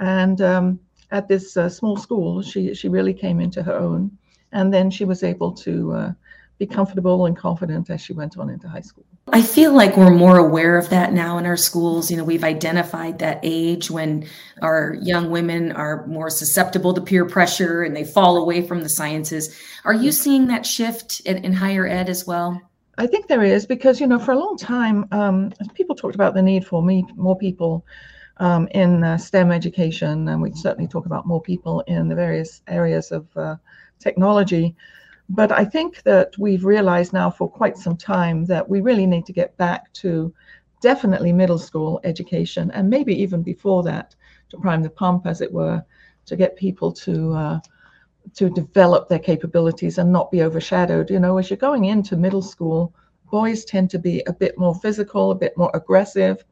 And 0.00 0.40
um, 0.40 0.80
at 1.12 1.28
this 1.28 1.56
uh, 1.56 1.68
small 1.68 1.96
school, 1.96 2.42
she, 2.42 2.74
she 2.74 2.88
really 2.88 3.14
came 3.14 3.40
into 3.40 3.62
her 3.62 3.78
own. 3.78 4.18
And 4.52 4.72
then 4.72 4.90
she 4.90 5.04
was 5.04 5.22
able 5.22 5.52
to 5.52 5.92
uh, 5.92 6.12
be 6.58 6.66
comfortable 6.66 7.26
and 7.26 7.36
confident 7.36 7.88
as 7.90 8.00
she 8.00 8.12
went 8.12 8.36
on 8.36 8.50
into 8.50 8.68
high 8.68 8.80
school. 8.80 9.04
I 9.32 9.42
feel 9.42 9.72
like 9.72 9.96
we're 9.96 10.10
more 10.10 10.38
aware 10.38 10.76
of 10.76 10.90
that 10.90 11.12
now 11.12 11.38
in 11.38 11.46
our 11.46 11.56
schools. 11.56 12.10
You 12.10 12.16
know, 12.16 12.24
we've 12.24 12.44
identified 12.44 13.18
that 13.20 13.40
age 13.42 13.90
when 13.90 14.26
our 14.60 14.96
young 15.00 15.30
women 15.30 15.72
are 15.72 16.06
more 16.06 16.30
susceptible 16.30 16.92
to 16.94 17.00
peer 17.00 17.24
pressure 17.24 17.82
and 17.82 17.96
they 17.96 18.04
fall 18.04 18.36
away 18.36 18.60
from 18.60 18.82
the 18.82 18.88
sciences. 18.88 19.56
Are 19.84 19.94
you 19.94 20.12
seeing 20.12 20.48
that 20.48 20.66
shift 20.66 21.20
in, 21.20 21.38
in 21.44 21.52
higher 21.52 21.86
ed 21.86 22.08
as 22.08 22.26
well? 22.26 22.60
I 22.98 23.06
think 23.06 23.28
there 23.28 23.42
is 23.42 23.64
because, 23.64 23.98
you 24.00 24.06
know, 24.06 24.18
for 24.18 24.32
a 24.32 24.38
long 24.38 24.58
time, 24.58 25.06
um, 25.12 25.52
people 25.74 25.96
talked 25.96 26.14
about 26.14 26.34
the 26.34 26.42
need 26.42 26.66
for 26.66 26.82
me, 26.82 27.06
more 27.14 27.38
people 27.38 27.86
um, 28.36 28.68
in 28.72 29.04
uh, 29.04 29.16
STEM 29.16 29.52
education, 29.52 30.28
and 30.28 30.42
we 30.42 30.52
certainly 30.52 30.88
talk 30.88 31.06
about 31.06 31.26
more 31.26 31.40
people 31.40 31.80
in 31.86 32.08
the 32.08 32.14
various 32.14 32.62
areas 32.66 33.12
of 33.12 33.28
uh, 33.36 33.56
technology. 34.00 34.74
But 35.28 35.52
I 35.52 35.64
think 35.64 36.02
that 36.02 36.36
we've 36.38 36.64
realized 36.64 37.12
now 37.12 37.30
for 37.30 37.48
quite 37.48 37.78
some 37.78 37.96
time 37.96 38.44
that 38.46 38.68
we 38.68 38.80
really 38.80 39.06
need 39.06 39.26
to 39.26 39.32
get 39.32 39.56
back 39.56 39.92
to 39.94 40.34
definitely 40.80 41.32
middle 41.32 41.58
school 41.58 42.00
education 42.02 42.70
and 42.72 42.90
maybe 42.90 43.14
even 43.14 43.42
before 43.42 43.82
that 43.84 44.16
to 44.48 44.56
prime 44.58 44.82
the 44.82 44.90
pump, 44.90 45.26
as 45.26 45.40
it 45.40 45.52
were, 45.52 45.84
to 46.26 46.36
get 46.36 46.56
people 46.56 46.90
to 46.92 47.32
uh, 47.32 47.60
to 48.34 48.50
develop 48.50 49.08
their 49.08 49.18
capabilities 49.18 49.98
and 49.98 50.12
not 50.12 50.30
be 50.30 50.42
overshadowed. 50.42 51.10
You 51.10 51.20
know, 51.20 51.38
as 51.38 51.48
you're 51.48 51.56
going 51.56 51.84
into 51.86 52.16
middle 52.16 52.42
school, 52.42 52.92
boys 53.30 53.64
tend 53.64 53.90
to 53.90 53.98
be 53.98 54.22
a 54.26 54.32
bit 54.32 54.58
more 54.58 54.74
physical, 54.74 55.30
a 55.30 55.34
bit 55.34 55.56
more 55.56 55.70
aggressive, 55.74 56.44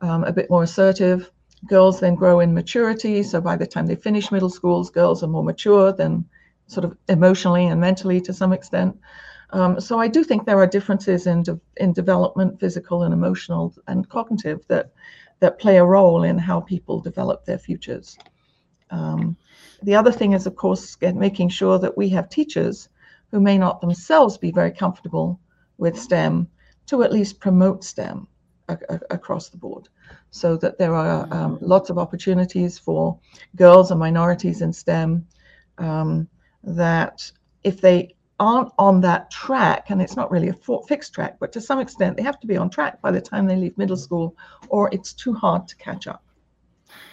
um, 0.00 0.24
a 0.24 0.32
bit 0.32 0.50
more 0.50 0.62
assertive. 0.62 1.30
Girls 1.66 2.00
then 2.00 2.14
grow 2.14 2.40
in 2.40 2.54
maturity. 2.54 3.22
So 3.22 3.40
by 3.40 3.56
the 3.56 3.66
time 3.66 3.86
they 3.86 3.96
finish 3.96 4.32
middle 4.32 4.50
schools, 4.50 4.90
girls 4.90 5.22
are 5.22 5.28
more 5.28 5.44
mature 5.44 5.92
than 5.92 6.24
sort 6.68 6.84
of 6.84 6.96
emotionally 7.08 7.66
and 7.66 7.80
mentally 7.80 8.20
to 8.20 8.32
some 8.32 8.52
extent. 8.52 8.96
Um, 9.50 9.80
so 9.80 9.98
I 9.98 10.08
do 10.08 10.22
think 10.22 10.44
there 10.44 10.58
are 10.58 10.66
differences 10.66 11.26
in 11.26 11.42
de- 11.42 11.60
in 11.78 11.92
development, 11.92 12.60
physical 12.60 13.02
and 13.02 13.14
emotional 13.14 13.74
and 13.86 14.08
cognitive 14.08 14.60
that 14.68 14.92
that 15.40 15.58
play 15.58 15.78
a 15.78 15.84
role 15.84 16.24
in 16.24 16.38
how 16.38 16.60
people 16.60 17.00
develop 17.00 17.44
their 17.44 17.58
futures. 17.58 18.18
Um, 18.90 19.36
the 19.82 19.94
other 19.94 20.12
thing 20.12 20.32
is, 20.32 20.46
of 20.46 20.56
course, 20.56 20.96
get, 20.96 21.14
making 21.14 21.48
sure 21.50 21.78
that 21.78 21.96
we 21.96 22.08
have 22.10 22.28
teachers 22.28 22.88
who 23.30 23.40
may 23.40 23.56
not 23.58 23.80
themselves 23.80 24.38
be 24.38 24.50
very 24.50 24.72
comfortable 24.72 25.38
with 25.78 25.98
STEM 25.98 26.48
to 26.86 27.02
at 27.02 27.12
least 27.12 27.40
promote 27.40 27.84
STEM 27.84 28.26
across 29.10 29.48
the 29.48 29.56
board, 29.56 29.88
so 30.30 30.56
that 30.56 30.76
there 30.76 30.94
are 30.94 31.26
um, 31.30 31.58
lots 31.60 31.88
of 31.90 31.98
opportunities 31.98 32.78
for 32.78 33.18
girls 33.56 33.90
and 33.90 34.00
minorities 34.00 34.60
in 34.60 34.72
STEM. 34.72 35.26
Um, 35.78 36.28
that 36.64 37.30
if 37.64 37.80
they 37.80 38.14
aren't 38.40 38.72
on 38.78 39.00
that 39.00 39.30
track, 39.30 39.90
and 39.90 40.00
it's 40.00 40.16
not 40.16 40.30
really 40.30 40.48
a 40.48 40.82
fixed 40.86 41.12
track, 41.12 41.36
but 41.40 41.52
to 41.52 41.60
some 41.60 41.80
extent 41.80 42.16
they 42.16 42.22
have 42.22 42.38
to 42.40 42.46
be 42.46 42.56
on 42.56 42.70
track 42.70 43.00
by 43.02 43.10
the 43.10 43.20
time 43.20 43.46
they 43.46 43.56
leave 43.56 43.76
middle 43.76 43.96
school, 43.96 44.36
or 44.68 44.88
it's 44.92 45.12
too 45.12 45.32
hard 45.32 45.66
to 45.68 45.76
catch 45.76 46.06
up. 46.06 46.22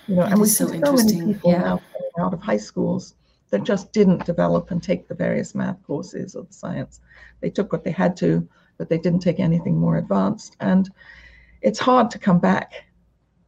You 0.08 0.16
know, 0.16 0.24
that 0.24 0.32
and 0.34 0.42
we 0.42 0.48
see 0.48 0.66
so, 0.66 0.80
so 0.80 0.94
many 0.94 1.34
people 1.34 1.52
yeah. 1.52 1.60
now 1.60 1.82
out 2.20 2.34
of 2.34 2.42
high 2.42 2.58
schools 2.58 3.16
that 3.50 3.64
just 3.64 3.92
didn't 3.92 4.26
develop 4.26 4.72
and 4.72 4.82
take 4.82 5.08
the 5.08 5.16
various 5.16 5.56
math 5.56 5.82
courses 5.84 6.36
or 6.36 6.44
the 6.44 6.54
science. 6.54 7.02
They 7.42 7.50
took 7.50 7.72
what 7.72 7.84
they 7.84 7.92
had 7.92 8.16
to, 8.18 8.48
but 8.78 8.90
they 8.90 8.98
didn't 8.98 9.20
take 9.20 9.40
anything 9.40 9.78
more 9.78 9.98
advanced. 9.98 10.56
And 10.60 10.90
it's 11.62 11.80
hard 11.80 12.12
to 12.12 12.20
come 12.20 12.40
back 12.40 12.74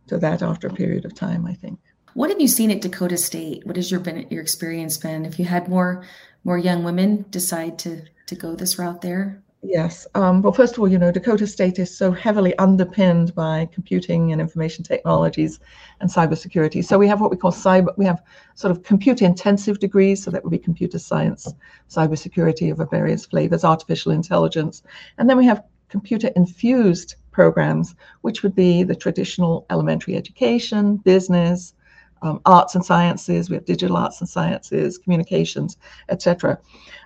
to 0.07 0.17
that 0.17 0.41
after 0.41 0.67
a 0.67 0.73
period 0.73 1.05
of 1.05 1.13
time, 1.13 1.45
I 1.45 1.53
think. 1.53 1.79
What 2.17 2.31
have 2.31 2.41
you 2.41 2.47
seen 2.47 2.71
at 2.71 2.81
Dakota 2.81 3.15
State? 3.15 3.63
What 3.67 3.75
has 3.75 3.91
your 3.91 3.99
been 3.99 4.25
your 4.31 4.41
experience 4.41 4.97
been? 4.97 5.23
If 5.23 5.37
you 5.37 5.45
had 5.45 5.67
more 5.67 6.03
more 6.43 6.57
young 6.57 6.83
women 6.83 7.25
decide 7.29 7.77
to 7.79 8.01
to 8.25 8.33
go 8.33 8.55
this 8.55 8.79
route 8.79 9.01
there? 9.03 9.43
Yes. 9.61 10.07
Um, 10.15 10.41
well, 10.41 10.51
first 10.51 10.73
of 10.73 10.79
all, 10.79 10.87
you 10.87 10.97
know, 10.97 11.11
Dakota 11.11 11.45
State 11.45 11.77
is 11.77 11.95
so 11.95 12.11
heavily 12.11 12.57
underpinned 12.57 13.35
by 13.35 13.69
computing 13.71 14.31
and 14.31 14.41
information 14.41 14.83
technologies 14.83 15.59
and 16.01 16.09
cybersecurity. 16.09 16.83
So 16.83 16.97
we 16.97 17.07
have 17.07 17.21
what 17.21 17.29
we 17.29 17.37
call 17.37 17.51
cyber, 17.51 17.95
we 17.97 18.05
have 18.05 18.23
sort 18.55 18.71
of 18.71 18.81
computer 18.81 19.23
intensive 19.23 19.77
degrees. 19.77 20.23
So 20.23 20.31
that 20.31 20.43
would 20.43 20.49
be 20.49 20.57
computer 20.57 20.97
science, 20.97 21.53
cybersecurity 21.87 22.71
of 22.71 22.89
various 22.89 23.27
flavors, 23.27 23.63
artificial 23.63 24.11
intelligence. 24.11 24.81
And 25.19 25.29
then 25.29 25.37
we 25.37 25.45
have 25.45 25.63
computer 25.89 26.31
infused 26.35 27.13
programs, 27.31 27.93
which 28.21 28.41
would 28.41 28.55
be 28.55 28.81
the 28.81 28.95
traditional 28.95 29.67
elementary 29.69 30.15
education, 30.15 30.97
business, 30.97 31.75
um, 32.21 32.41
arts 32.45 32.75
and 32.75 32.85
sciences, 32.85 33.49
we 33.49 33.55
have 33.55 33.65
digital 33.65 33.97
arts 33.97 34.19
and 34.21 34.29
sciences, 34.29 34.97
communications, 34.97 35.77
etc. 36.09 36.59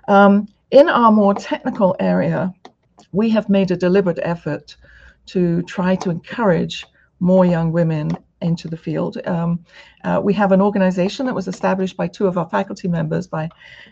Um, 0.07 0.47
in 0.71 0.89
our 0.89 1.11
more 1.11 1.33
technical 1.33 1.95
area, 1.99 2.53
we 3.11 3.29
have 3.29 3.49
made 3.49 3.71
a 3.71 3.77
deliberate 3.77 4.19
effort 4.21 4.75
to 5.27 5.61
try 5.63 5.95
to 5.97 6.09
encourage 6.09 6.85
more 7.19 7.45
young 7.45 7.71
women 7.71 8.17
into 8.41 8.67
the 8.67 8.77
field. 8.77 9.17
Um, 9.25 9.63
uh, 10.03 10.19
we 10.23 10.33
have 10.33 10.51
an 10.51 10.61
organization 10.61 11.25
that 11.27 11.35
was 11.35 11.47
established 11.47 11.95
by 11.95 12.07
two 12.07 12.27
of 12.27 12.37
our 12.37 12.49
faculty 12.49 12.87
members, 12.87 13.27
by 13.27 13.49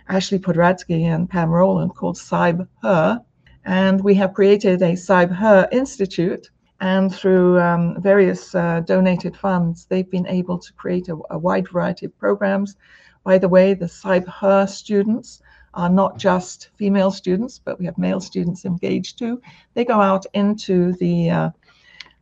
Ashley 0.08 0.40
Podhradsky 0.40 1.04
and 1.04 1.30
Pam 1.30 1.50
Rowland, 1.50 1.96
called 1.96 2.18
Cybe 2.18 2.68
Her. 2.82 3.22
And 3.66 4.04
we 4.04 4.16
have 4.16 4.34
created 4.34 4.82
a 4.82 4.94
CybHER 4.94 5.72
Institute. 5.72 6.50
And 6.82 7.14
through 7.14 7.60
um, 7.60 8.02
various 8.02 8.56
uh, 8.56 8.80
donated 8.82 9.36
funds, 9.36 9.86
they've 9.86 10.10
been 10.10 10.28
able 10.28 10.58
to 10.58 10.74
create 10.74 11.10
a, 11.10 11.18
a, 11.30 11.38
wide 11.38 11.68
variety 11.68 12.06
of 12.06 12.18
programs. 12.18 12.78
By 13.26 13.38
the 13.38 13.50
way, 13.50 13.74
the 13.74 13.86
CybHER 13.86 14.70
students 14.70 15.42
are 15.74 15.90
not 15.90 16.18
just 16.18 16.70
female 16.78 17.12
students, 17.12 17.60
but 17.60 17.80
we 17.80 17.86
have 17.86 17.98
male 17.98 18.22
students 18.22 18.64
engaged 18.64 19.20
too. 19.20 19.42
They 19.74 19.84
go 19.84 20.00
out 20.00 20.26
into 20.34 20.94
the 20.94 21.30
uh, 21.30 21.50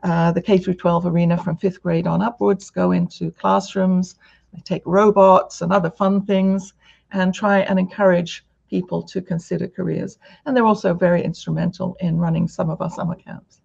uh, 0.03 0.31
the 0.31 0.41
K 0.41 0.57
through 0.57 0.75
12 0.75 1.05
arena 1.07 1.41
from 1.43 1.57
fifth 1.57 1.81
grade 1.81 2.07
on 2.07 2.21
upwards, 2.21 2.69
go 2.69 2.91
into 2.91 3.31
classrooms, 3.31 4.15
they 4.53 4.61
take 4.61 4.83
robots 4.85 5.61
and 5.61 5.71
other 5.71 5.89
fun 5.89 6.25
things, 6.25 6.73
and 7.11 7.33
try 7.33 7.59
and 7.59 7.79
encourage 7.79 8.45
people 8.69 9.01
to 9.03 9.21
consider 9.21 9.67
careers. 9.67 10.17
And 10.45 10.55
they're 10.55 10.65
also 10.65 10.93
very 10.93 11.23
instrumental 11.23 11.95
in 11.99 12.17
running 12.17 12.47
some 12.47 12.69
of 12.69 12.81
our 12.81 12.89
summer 12.89 13.15
camps. 13.15 13.61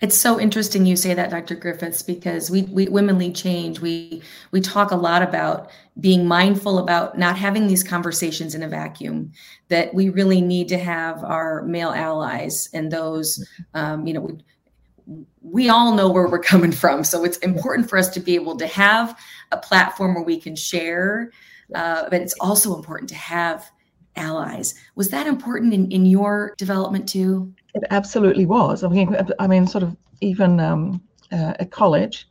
It's 0.00 0.16
so 0.16 0.40
interesting 0.40 0.86
you 0.86 0.96
say 0.96 1.12
that, 1.12 1.30
Dr. 1.30 1.54
Griffiths, 1.54 2.02
because 2.02 2.50
we, 2.50 2.62
we 2.62 2.88
Women 2.88 3.18
Lead 3.18 3.34
Change, 3.34 3.80
we 3.80 4.22
we 4.50 4.60
talk 4.60 4.90
a 4.90 4.96
lot 4.96 5.22
about 5.22 5.70
being 6.00 6.26
mindful 6.26 6.78
about 6.78 7.18
not 7.18 7.36
having 7.36 7.66
these 7.66 7.84
conversations 7.84 8.54
in 8.54 8.62
a 8.62 8.68
vacuum. 8.68 9.32
That 9.68 9.92
we 9.92 10.08
really 10.08 10.40
need 10.40 10.68
to 10.68 10.78
have 10.78 11.22
our 11.22 11.62
male 11.62 11.90
allies 11.90 12.70
and 12.72 12.90
those, 12.90 13.46
um, 13.74 14.06
you 14.06 14.14
know, 14.14 14.20
we, 14.22 15.26
we 15.42 15.68
all 15.68 15.94
know 15.94 16.08
where 16.10 16.28
we're 16.28 16.38
coming 16.38 16.72
from. 16.72 17.04
So 17.04 17.24
it's 17.24 17.36
important 17.38 17.90
for 17.90 17.98
us 17.98 18.08
to 18.10 18.20
be 18.20 18.34
able 18.34 18.56
to 18.56 18.66
have 18.66 19.18
a 19.52 19.58
platform 19.58 20.14
where 20.14 20.24
we 20.24 20.40
can 20.40 20.56
share, 20.56 21.30
uh, 21.74 22.04
but 22.04 22.22
it's 22.22 22.34
also 22.40 22.74
important 22.74 23.10
to 23.10 23.16
have 23.16 23.70
allies. 24.16 24.74
Was 24.94 25.10
that 25.10 25.26
important 25.26 25.74
in, 25.74 25.90
in 25.90 26.06
your 26.06 26.54
development 26.56 27.08
too? 27.08 27.52
It 27.74 27.84
absolutely 27.90 28.46
was. 28.46 28.82
I 28.82 28.88
mean, 28.88 29.16
I 29.38 29.46
mean, 29.46 29.66
sort 29.66 29.84
of 29.84 29.96
even 30.20 30.60
um, 30.60 31.02
uh, 31.32 31.54
at 31.58 31.70
college, 31.70 32.28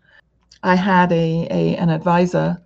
I 0.64 0.76
had 0.76 1.12
a, 1.12 1.48
a 1.50 1.76
an 1.78 1.90
advisor. 1.90 2.62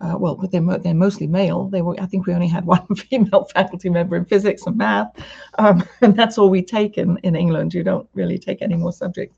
Uh, 0.00 0.18
well, 0.18 0.34
but 0.34 0.50
they're, 0.50 0.78
they're 0.78 0.92
mostly 0.92 1.26
male. 1.26 1.68
They 1.68 1.80
were, 1.80 1.98
I 2.00 2.06
think 2.06 2.26
we 2.26 2.34
only 2.34 2.48
had 2.48 2.66
one 2.74 2.86
female 2.94 3.44
faculty 3.54 3.88
member 3.88 4.16
in 4.16 4.24
physics 4.24 4.66
and 4.66 4.76
math, 4.76 5.12
um, 5.58 5.84
and 6.02 6.16
that's 6.16 6.36
all 6.36 6.50
we 6.50 6.62
take 6.62 6.98
in, 6.98 7.16
in 7.18 7.36
England. 7.36 7.72
You 7.72 7.84
don't 7.84 8.08
really 8.14 8.38
take 8.38 8.60
any 8.60 8.74
more 8.74 8.92
subjects. 8.92 9.36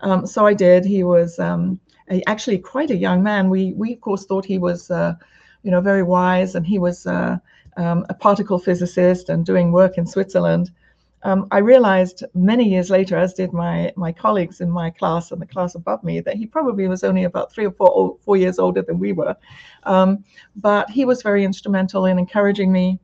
Um, 0.00 0.26
so 0.26 0.44
I 0.44 0.54
did. 0.54 0.84
He 0.84 1.04
was 1.04 1.38
um, 1.38 1.78
a, 2.10 2.22
actually 2.28 2.58
quite 2.58 2.90
a 2.90 2.96
young 2.96 3.22
man. 3.22 3.48
We 3.48 3.72
we 3.74 3.94
of 3.94 4.00
course 4.00 4.24
thought 4.26 4.44
he 4.44 4.58
was, 4.58 4.90
uh, 4.90 5.14
you 5.62 5.70
know, 5.70 5.80
very 5.80 6.02
wise, 6.02 6.54
and 6.56 6.66
he 6.66 6.78
was 6.78 7.06
uh, 7.06 7.38
um, 7.76 8.04
a 8.08 8.14
particle 8.14 8.58
physicist 8.58 9.28
and 9.28 9.46
doing 9.46 9.72
work 9.72 9.98
in 9.98 10.06
Switzerland. 10.06 10.70
Um, 11.24 11.46
I 11.50 11.58
realized 11.58 12.24
many 12.34 12.68
years 12.68 12.90
later, 12.90 13.16
as 13.16 13.34
did 13.34 13.52
my 13.52 13.92
my 13.96 14.12
colleagues 14.12 14.60
in 14.60 14.70
my 14.70 14.90
class 14.90 15.30
and 15.30 15.40
the 15.40 15.46
class 15.46 15.74
above 15.74 16.02
me, 16.02 16.20
that 16.20 16.36
he 16.36 16.46
probably 16.46 16.88
was 16.88 17.04
only 17.04 17.24
about 17.24 17.52
three 17.52 17.66
or 17.66 17.72
four 17.72 18.18
four 18.24 18.36
years 18.36 18.58
older 18.58 18.82
than 18.82 18.98
we 18.98 19.12
were. 19.12 19.36
Um, 19.84 20.24
but 20.56 20.90
he 20.90 21.04
was 21.04 21.22
very 21.22 21.44
instrumental 21.44 22.06
in 22.06 22.18
encouraging 22.18 22.72
me 22.72 22.98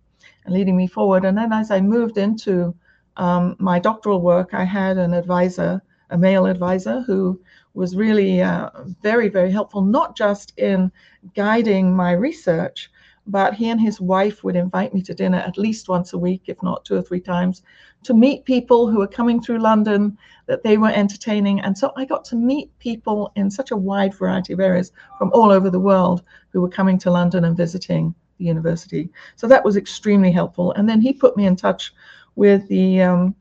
and 0.45 0.55
leading 0.55 0.77
me 0.77 0.87
forward. 0.87 1.25
And 1.25 1.39
then 1.39 1.53
as 1.53 1.71
I 1.71 1.81
moved 1.81 2.19
into 2.19 2.75
um, 3.17 3.57
my 3.59 3.79
doctoral 3.79 4.21
work, 4.21 4.55
I 4.55 4.65
had 4.65 4.99
an 4.99 5.15
advisor 5.15 5.83
a 6.11 6.19
male 6.19 6.47
advisor 6.47 7.01
who 7.03 7.41
was 7.75 7.97
really 7.97 8.43
uh, 8.43 8.71
very, 9.03 9.29
very 9.29 9.51
helpful, 9.51 9.83
not 9.83 10.17
just 10.17 10.59
in 10.59 10.91
guiding 11.35 11.95
my 11.95 12.13
research, 12.13 12.91
but 13.29 13.55
he 13.55 13.69
and 13.69 13.81
his 13.81 14.01
wife 14.01 14.43
would 14.43 14.57
invite 14.57 14.95
me 14.95 15.03
to 15.03 15.15
dinner 15.15 15.39
at 15.39 15.59
least 15.59 15.89
once 15.89 16.15
a 16.15 16.19
week, 16.19 16.43
if 16.47 16.63
not 16.63 16.85
two 16.85 16.97
or 16.97 17.03
three 17.03 17.21
times, 17.21 17.63
to 18.03 18.15
meet 18.15 18.47
people 18.47 18.89
who 18.89 18.99
were 18.99 19.07
coming 19.07 19.41
through 19.41 19.59
London 19.59 20.17
that 20.47 20.63
they 20.63 20.79
were 20.79 20.89
entertaining. 20.89 21.61
And 21.61 21.77
so 21.77 21.93
I 21.97 22.07
got 22.07 22.25
to 22.27 22.37
meet 22.37 22.77
people 22.79 23.31
in 23.37 23.51
such 23.51 23.71
a 23.71 23.77
wide 23.77 24.15
variety 24.15 24.55
of 24.55 24.61
areas 24.61 24.93
from 25.19 25.31
all 25.35 25.51
over 25.51 25.69
the 25.69 25.79
world 25.79 26.23
who 26.51 26.63
were 26.63 26.71
coming 26.71 26.99
to 27.01 27.11
London 27.11 27.45
and 27.45 27.57
visiting 27.57 28.15
the 28.39 28.47
university. 28.47 29.11
So 29.37 29.47
that 29.47 29.65
was 29.65 29.77
extremely 29.77 30.33
helpful. 30.33 30.73
And 30.73 30.89
then 30.89 31.03
he 31.03 31.13
put 31.13 31.37
me 31.37 31.45
in 31.45 31.55
touch 31.55 31.93
with 32.35 32.67
the 32.69 33.03
um, 33.03 33.35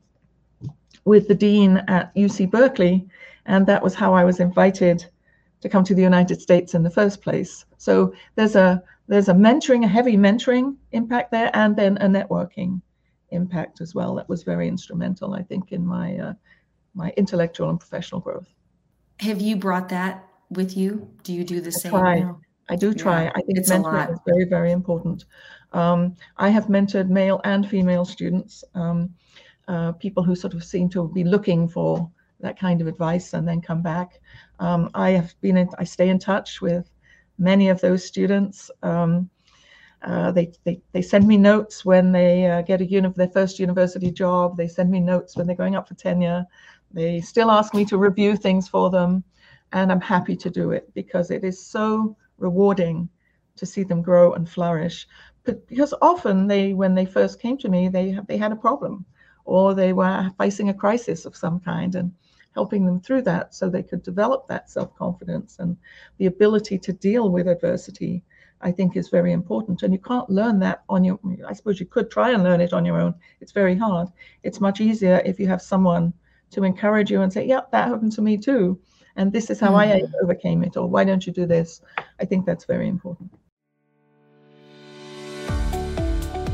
with 1.04 1.28
the 1.28 1.34
dean 1.34 1.78
at 1.88 2.14
UC 2.14 2.50
Berkeley, 2.50 3.08
and 3.46 3.66
that 3.66 3.82
was 3.82 3.94
how 3.94 4.12
I 4.12 4.24
was 4.24 4.40
invited 4.40 5.06
to 5.62 5.68
come 5.68 5.82
to 5.84 5.94
the 5.94 6.02
United 6.02 6.42
States 6.42 6.74
in 6.74 6.82
the 6.82 6.90
first 6.90 7.22
place. 7.22 7.64
So 7.78 8.12
there's 8.34 8.56
a 8.56 8.82
there's 9.06 9.28
a 9.28 9.34
mentoring, 9.34 9.84
a 9.84 9.88
heavy 9.88 10.16
mentoring 10.16 10.76
impact 10.92 11.30
there, 11.30 11.50
and 11.54 11.74
then 11.74 11.96
a 11.98 12.06
networking 12.06 12.82
impact 13.30 13.80
as 13.80 13.94
well. 13.94 14.14
That 14.14 14.28
was 14.28 14.42
very 14.42 14.68
instrumental, 14.68 15.34
I 15.34 15.42
think, 15.42 15.72
in 15.72 15.86
my 15.86 16.18
uh, 16.18 16.32
my 16.94 17.12
intellectual 17.16 17.70
and 17.70 17.80
professional 17.80 18.20
growth. 18.20 18.48
Have 19.20 19.40
you 19.40 19.56
brought 19.56 19.88
that 19.88 20.28
with 20.50 20.76
you? 20.76 21.08
Do 21.22 21.32
you 21.32 21.44
do 21.44 21.60
the 21.60 21.68
I 21.68 21.70
same? 21.70 21.92
Try. 21.92 22.18
Now? 22.20 22.40
I 22.70 22.76
do 22.76 22.92
try. 22.92 23.24
Yeah, 23.24 23.32
I 23.34 23.40
think 23.40 23.58
it's 23.58 23.70
mentoring 23.70 24.12
is 24.12 24.18
very, 24.26 24.44
very 24.44 24.72
important. 24.72 25.24
Um, 25.72 26.14
I 26.36 26.50
have 26.50 26.66
mentored 26.66 27.08
male 27.08 27.40
and 27.44 27.68
female 27.68 28.04
students. 28.04 28.62
Um, 28.74 29.14
uh, 29.68 29.92
people 29.92 30.22
who 30.22 30.34
sort 30.34 30.54
of 30.54 30.64
seem 30.64 30.88
to 30.90 31.08
be 31.08 31.24
looking 31.24 31.68
for 31.68 32.10
that 32.40 32.58
kind 32.58 32.80
of 32.80 32.86
advice 32.86 33.34
and 33.34 33.46
then 33.46 33.60
come 33.60 33.82
back. 33.82 34.20
Um, 34.60 34.90
I 34.94 35.10
have 35.10 35.34
been 35.40 35.56
in, 35.56 35.68
I 35.78 35.84
stay 35.84 36.08
in 36.08 36.18
touch 36.18 36.60
with 36.60 36.90
many 37.38 37.68
of 37.68 37.80
those 37.80 38.04
students. 38.04 38.70
Um, 38.82 39.30
uh, 40.02 40.30
they, 40.30 40.52
they, 40.64 40.80
they 40.92 41.02
send 41.02 41.26
me 41.26 41.36
notes 41.36 41.84
when 41.84 42.12
they 42.12 42.46
uh, 42.46 42.62
get 42.62 42.80
a 42.80 42.84
uni- 42.84 43.12
their 43.16 43.28
first 43.28 43.58
university 43.58 44.10
job. 44.10 44.56
They 44.56 44.68
send 44.68 44.90
me 44.90 45.00
notes 45.00 45.36
when 45.36 45.46
they're 45.46 45.56
going 45.56 45.74
up 45.74 45.88
for 45.88 45.94
tenure. 45.94 46.46
They 46.92 47.20
still 47.20 47.50
ask 47.50 47.74
me 47.74 47.84
to 47.86 47.98
review 47.98 48.36
things 48.36 48.68
for 48.68 48.90
them, 48.90 49.24
and 49.72 49.90
I'm 49.90 50.00
happy 50.00 50.36
to 50.36 50.50
do 50.50 50.70
it 50.70 50.92
because 50.94 51.30
it 51.30 51.44
is 51.44 51.64
so 51.64 52.16
rewarding 52.38 53.08
to 53.56 53.66
see 53.66 53.82
them 53.82 54.02
grow 54.02 54.34
and 54.34 54.48
flourish. 54.48 55.06
But 55.44 55.66
because 55.66 55.92
often 56.00 56.46
they, 56.46 56.74
when 56.74 56.94
they 56.94 57.04
first 57.04 57.40
came 57.40 57.58
to 57.58 57.68
me, 57.68 57.88
they 57.88 58.18
they 58.28 58.36
had 58.36 58.52
a 58.52 58.56
problem 58.56 59.04
or 59.48 59.74
they 59.74 59.94
were 59.94 60.30
facing 60.38 60.68
a 60.68 60.74
crisis 60.74 61.24
of 61.24 61.34
some 61.34 61.58
kind 61.58 61.94
and 61.94 62.12
helping 62.54 62.84
them 62.84 63.00
through 63.00 63.22
that 63.22 63.54
so 63.54 63.68
they 63.68 63.82
could 63.82 64.02
develop 64.02 64.46
that 64.48 64.70
self-confidence 64.70 65.56
and 65.58 65.76
the 66.18 66.26
ability 66.26 66.78
to 66.78 66.92
deal 66.92 67.30
with 67.30 67.48
adversity 67.48 68.22
i 68.60 68.72
think 68.72 68.96
is 68.96 69.08
very 69.08 69.32
important. 69.32 69.82
And 69.82 69.92
you 69.92 70.00
can't 70.00 70.28
learn 70.28 70.58
that 70.60 70.82
on 70.88 71.04
your 71.04 71.18
i 71.46 71.52
suppose 71.52 71.78
you 71.80 71.86
could 71.86 72.10
try 72.10 72.30
and 72.30 72.42
learn 72.42 72.60
it 72.60 72.72
on 72.72 72.84
your 72.84 73.00
own. 73.00 73.14
It's 73.40 73.52
very 73.52 73.76
hard. 73.76 74.08
It's 74.42 74.60
much 74.60 74.80
easier 74.80 75.22
if 75.24 75.38
you 75.38 75.46
have 75.46 75.62
someone 75.62 76.12
to 76.50 76.64
encourage 76.64 77.10
you 77.10 77.22
and 77.22 77.32
say 77.32 77.44
yeah 77.46 77.60
that 77.72 77.88
happened 77.88 78.12
to 78.12 78.22
me 78.22 78.36
too. 78.36 78.78
And 79.16 79.32
this 79.32 79.50
is 79.50 79.60
how 79.60 79.72
mm-hmm. 79.72 80.06
i 80.06 80.22
overcame 80.22 80.64
it 80.64 80.76
or 80.76 80.86
why 80.88 81.04
don't 81.04 81.26
you 81.26 81.32
do 81.32 81.46
this? 81.46 81.80
I 82.20 82.24
think 82.24 82.46
that's 82.46 82.64
very 82.64 82.88
important 82.88 83.30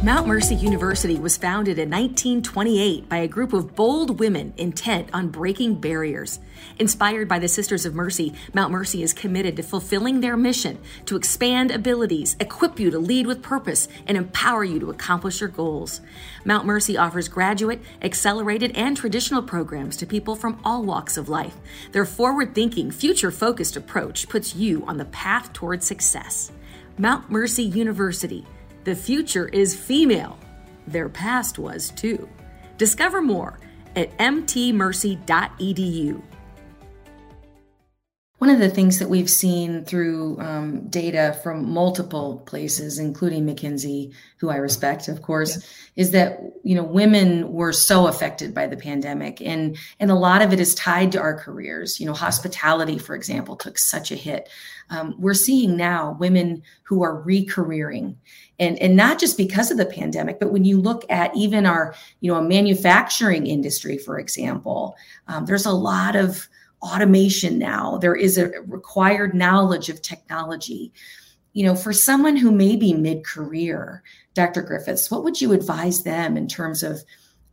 Mount 0.05 0.27
Mercy 0.27 0.55
University 0.55 1.19
was 1.19 1.39
founded 1.39 1.79
in 1.79 1.89
1928 1.89 3.09
by 3.09 3.17
a 3.17 3.27
group 3.27 3.55
of 3.55 3.75
bold 3.75 4.21
women 4.21 4.53
intent 4.59 5.09
on 5.15 5.31
breaking 5.31 5.77
barriers. 5.77 6.41
Inspired 6.79 7.27
by 7.27 7.39
the 7.39 7.49
Sisters 7.49 7.87
of 7.87 7.95
Mercy, 7.95 8.35
Mount 8.53 8.71
Mercy 8.71 9.03
is 9.03 9.15
committed 9.15 9.57
to 9.57 9.63
fulfilling 9.63 10.21
their 10.21 10.37
mission 10.37 10.79
to 11.07 11.17
expand 11.17 11.71
abilities, 11.71 12.37
equip 12.39 12.79
you 12.79 12.91
to 12.91 12.99
lead 12.99 13.27
with 13.27 13.41
purpose, 13.41 13.89
and 14.07 14.19
empower 14.19 14.63
you 14.63 14.79
to 14.79 14.91
accomplish 14.91 15.41
your 15.41 15.49
goals. 15.49 16.03
Mount 16.45 16.67
Mercy 16.67 16.99
offers 16.99 17.27
graduate, 17.27 17.81
accelerated, 18.03 18.73
and 18.77 18.99
traditional 18.99 19.41
programs 19.41 19.97
to 19.97 20.05
people 20.05 20.37
from 20.37 20.61
all 20.67 20.85
walks 20.85 21.17
of 21.17 21.31
life. 21.31 21.57
Their 21.93 22.05
forward 22.05 22.55
thinking, 22.55 22.91
future 22.91 23.31
focused 23.31 23.75
approach 23.75 24.29
puts 24.29 24.55
you 24.55 24.85
on 24.87 24.99
the 24.99 25.07
path 25.07 25.55
toward 25.55 25.83
success. 25.83 26.53
Mount 26.99 27.31
Mercy 27.31 27.65
University 27.65 28.45
the 28.85 28.95
future 28.95 29.49
is 29.49 29.75
female. 29.75 30.39
Their 30.87 31.09
past 31.09 31.59
was 31.59 31.91
too. 31.91 32.29
Discover 32.77 33.23
more 33.23 33.59
at 33.97 34.17
mtmercy.edu. 34.19 36.23
one 38.39 38.51
of 38.51 38.59
the 38.59 38.69
things 38.69 38.99
that 38.99 39.09
we've 39.09 39.31
seen 39.31 39.85
through 39.85 40.39
um, 40.41 40.89
data 40.89 41.39
from 41.43 41.71
multiple 41.71 42.43
places, 42.47 42.99
including 42.99 43.47
McKinsey, 43.47 44.13
who 44.39 44.51
I 44.51 44.57
respect, 44.57 45.07
of 45.07 45.23
course, 45.23 45.57
yes. 45.57 45.69
is 45.95 46.11
that 46.11 46.41
you 46.65 46.75
know 46.75 46.83
women 46.83 47.53
were 47.53 47.73
so 47.73 48.09
affected 48.09 48.53
by 48.53 48.67
the 48.67 48.77
pandemic, 48.77 49.41
and 49.41 49.79
and 50.01 50.11
a 50.11 50.17
lot 50.17 50.43
of 50.43 50.53
it 50.53 50.59
is 50.59 50.75
tied 50.75 51.13
to 51.13 51.21
our 51.21 51.39
careers. 51.39 52.01
You 52.01 52.07
know, 52.07 52.13
hospitality, 52.13 52.99
for 52.99 53.15
example, 53.15 53.55
took 53.55 53.79
such 53.79 54.11
a 54.11 54.17
hit. 54.17 54.49
Um, 54.91 55.15
we're 55.19 55.35
seeing 55.35 55.77
now 55.77 56.17
women 56.19 56.63
who 56.83 57.05
are 57.05 57.21
re-careering 57.21 58.17
and 58.59 58.79
and 58.81 58.97
not 58.97 59.19
just 59.19 59.37
because 59.37 59.71
of 59.71 59.79
the 59.79 59.87
pandemic 59.87 60.39
but 60.39 60.53
when 60.53 60.65
you 60.65 60.79
look 60.79 61.05
at 61.11 61.35
even 61.35 61.67
our 61.67 61.95
you 62.21 62.31
know 62.31 62.39
a 62.39 62.43
manufacturing 62.43 63.47
industry 63.47 63.97
for 63.97 64.19
example 64.19 64.95
um, 65.27 65.47
there's 65.47 65.67
a 65.67 65.73
lot 65.73 66.15
of 66.15 66.47
automation 66.85 67.59
now 67.59 67.97
there 67.99 68.15
is 68.15 68.39
a 68.39 68.49
required 68.67 69.35
knowledge 69.35 69.89
of 69.89 70.03
technology 70.03 70.93
you 71.53 71.65
know 71.65 71.75
for 71.75 71.93
someone 71.93 72.37
who 72.37 72.51
may 72.51 72.77
be 72.77 72.93
mid-career 72.93 74.03
dr 74.35 74.63
griffiths 74.63 75.11
what 75.11 75.25
would 75.25 75.41
you 75.41 75.53
advise 75.53 76.03
them 76.03 76.37
in 76.37 76.47
terms 76.47 76.83
of 76.83 77.03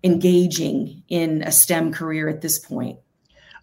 engaging 0.03 1.01
in 1.09 1.41
a 1.43 1.51
stem 1.51 1.91
career 1.91 2.27
at 2.27 2.41
this 2.41 2.59
point 2.59 2.99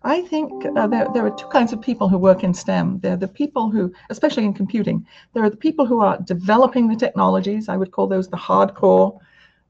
I 0.03 0.23
think 0.23 0.65
uh, 0.65 0.87
there, 0.87 1.09
there 1.13 1.27
are 1.27 1.37
two 1.37 1.49
kinds 1.49 1.73
of 1.73 1.81
people 1.81 2.09
who 2.09 2.19
work 2.19 2.45
in 2.45 2.55
STEM. 2.55 3.01
There 3.01 3.15
are 3.15 3.17
the 3.17 3.27
people 3.27 3.69
who, 3.69 3.93
especially 4.11 4.45
in 4.45 4.55
computing, 4.55 5.05
there 5.35 5.43
are 5.43 5.51
the 5.51 5.57
people 5.57 5.87
who 5.87 6.01
are 6.01 6.19
developing 6.23 6.87
the 6.87 6.95
technologies. 6.95 7.69
I 7.69 7.77
would 7.77 7.91
call 7.91 8.07
those 8.07 8.29
the 8.29 8.37
hardcore 8.37 9.19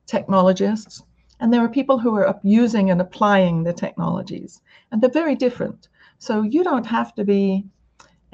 technologists. 0.06 1.02
And 1.40 1.52
there 1.52 1.62
are 1.62 1.68
people 1.68 1.98
who 1.98 2.14
are 2.16 2.38
using 2.42 2.90
and 2.90 3.00
applying 3.00 3.62
the 3.62 3.72
technologies. 3.72 4.60
And 4.90 5.00
they're 5.00 5.10
very 5.10 5.34
different. 5.34 5.88
So 6.18 6.42
you 6.42 6.64
don't 6.64 6.86
have 6.86 7.14
to 7.14 7.24
be 7.24 7.64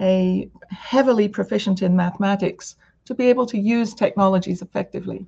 a 0.00 0.50
heavily 0.70 1.28
proficient 1.28 1.82
in 1.82 1.94
mathematics 1.94 2.76
to 3.04 3.14
be 3.14 3.28
able 3.28 3.46
to 3.46 3.58
use 3.58 3.94
technologies 3.94 4.62
effectively. 4.62 5.26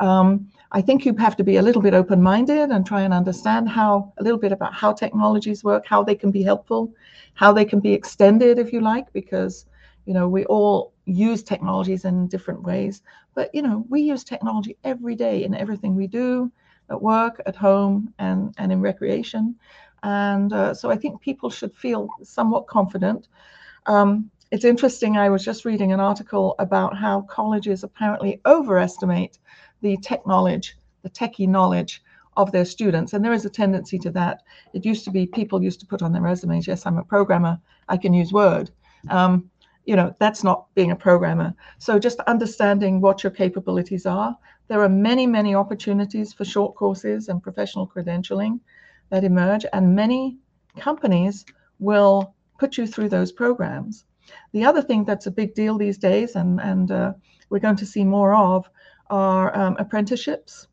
Um, 0.00 0.48
I 0.72 0.80
think 0.80 1.04
you 1.04 1.14
have 1.16 1.36
to 1.36 1.44
be 1.44 1.56
a 1.56 1.62
little 1.62 1.82
bit 1.82 1.94
open 1.94 2.22
minded 2.22 2.70
and 2.70 2.86
try 2.86 3.02
and 3.02 3.12
understand 3.12 3.68
how 3.68 4.12
a 4.18 4.22
little 4.22 4.38
bit 4.38 4.52
about 4.52 4.72
how 4.72 4.92
technologies 4.92 5.64
work, 5.64 5.84
how 5.86 6.02
they 6.02 6.14
can 6.14 6.30
be 6.30 6.42
helpful, 6.42 6.94
how 7.34 7.52
they 7.52 7.64
can 7.64 7.80
be 7.80 7.92
extended, 7.92 8.58
if 8.58 8.72
you 8.72 8.80
like, 8.80 9.12
because 9.12 9.66
you 10.06 10.14
know 10.14 10.28
we 10.28 10.44
all 10.46 10.92
use 11.04 11.42
technologies 11.42 12.04
in 12.04 12.28
different 12.28 12.62
ways. 12.62 13.02
But 13.34 13.54
you 13.54 13.62
know 13.62 13.84
we 13.88 14.00
use 14.00 14.24
technology 14.24 14.76
every 14.84 15.16
day 15.16 15.44
in 15.44 15.54
everything 15.54 15.96
we 15.96 16.06
do, 16.06 16.50
at 16.90 17.00
work, 17.00 17.40
at 17.46 17.56
home, 17.56 18.12
and 18.18 18.54
and 18.58 18.72
in 18.72 18.80
recreation. 18.80 19.54
And 20.02 20.52
uh, 20.52 20.74
so 20.74 20.90
I 20.90 20.96
think 20.96 21.20
people 21.20 21.50
should 21.50 21.74
feel 21.74 22.08
somewhat 22.22 22.66
confident. 22.66 23.28
Um, 23.86 24.30
it's 24.50 24.64
interesting. 24.64 25.16
I 25.16 25.28
was 25.28 25.44
just 25.44 25.64
reading 25.64 25.92
an 25.92 26.00
article 26.00 26.54
about 26.58 26.96
how 26.96 27.22
colleges 27.22 27.84
apparently 27.84 28.40
overestimate 28.46 29.38
the 29.80 29.96
tech 29.98 30.26
knowledge, 30.26 30.76
the 31.02 31.10
techie 31.10 31.48
knowledge 31.48 32.02
of 32.36 32.50
their 32.50 32.64
students. 32.64 33.12
And 33.12 33.24
there 33.24 33.32
is 33.32 33.44
a 33.44 33.50
tendency 33.50 33.98
to 33.98 34.10
that. 34.12 34.42
It 34.72 34.84
used 34.84 35.04
to 35.04 35.10
be 35.10 35.26
people 35.26 35.62
used 35.62 35.80
to 35.80 35.86
put 35.86 36.02
on 36.02 36.12
their 36.12 36.22
resumes, 36.22 36.66
yes, 36.66 36.86
I'm 36.86 36.98
a 36.98 37.04
programmer, 37.04 37.60
I 37.88 37.96
can 37.96 38.12
use 38.12 38.32
Word. 38.32 38.70
Um, 39.08 39.50
you 39.86 39.96
know, 39.96 40.14
that's 40.18 40.44
not 40.44 40.66
being 40.74 40.90
a 40.90 40.96
programmer. 40.96 41.54
So 41.78 41.98
just 41.98 42.20
understanding 42.20 43.00
what 43.00 43.22
your 43.22 43.30
capabilities 43.30 44.06
are. 44.06 44.36
There 44.70 44.84
are 44.84 44.88
many, 44.88 45.26
many 45.26 45.52
opportunities 45.56 46.32
for 46.32 46.44
short 46.44 46.76
courses 46.76 47.28
and 47.28 47.42
professional 47.42 47.88
credentialing 47.88 48.60
that 49.08 49.24
emerge, 49.24 49.66
and 49.72 49.96
many 49.96 50.38
companies 50.78 51.44
will 51.80 52.36
put 52.56 52.78
you 52.78 52.86
through 52.86 53.08
those 53.08 53.32
programs. 53.32 54.04
The 54.52 54.64
other 54.64 54.80
thing 54.80 55.04
that's 55.04 55.26
a 55.26 55.32
big 55.32 55.54
deal 55.54 55.76
these 55.76 55.98
days, 55.98 56.36
and, 56.36 56.60
and 56.60 56.92
uh, 56.92 57.14
we're 57.48 57.58
going 57.58 57.74
to 57.78 57.84
see 57.84 58.04
more 58.04 58.32
of, 58.32 58.70
are 59.08 59.52
um, 59.58 59.74
apprenticeships. 59.80 60.68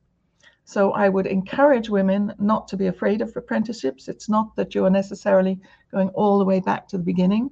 So 0.63 0.91
I 0.91 1.09
would 1.09 1.25
encourage 1.25 1.89
women 1.89 2.35
not 2.37 2.67
to 2.67 2.77
be 2.77 2.85
afraid 2.85 3.23
of 3.23 3.35
apprenticeships. 3.35 4.07
It's 4.07 4.29
not 4.29 4.55
that 4.57 4.75
you 4.75 4.85
are 4.85 4.91
necessarily 4.91 5.59
going 5.91 6.09
all 6.09 6.37
the 6.37 6.45
way 6.45 6.59
back 6.59 6.87
to 6.89 6.99
the 6.99 7.03
beginning, 7.03 7.49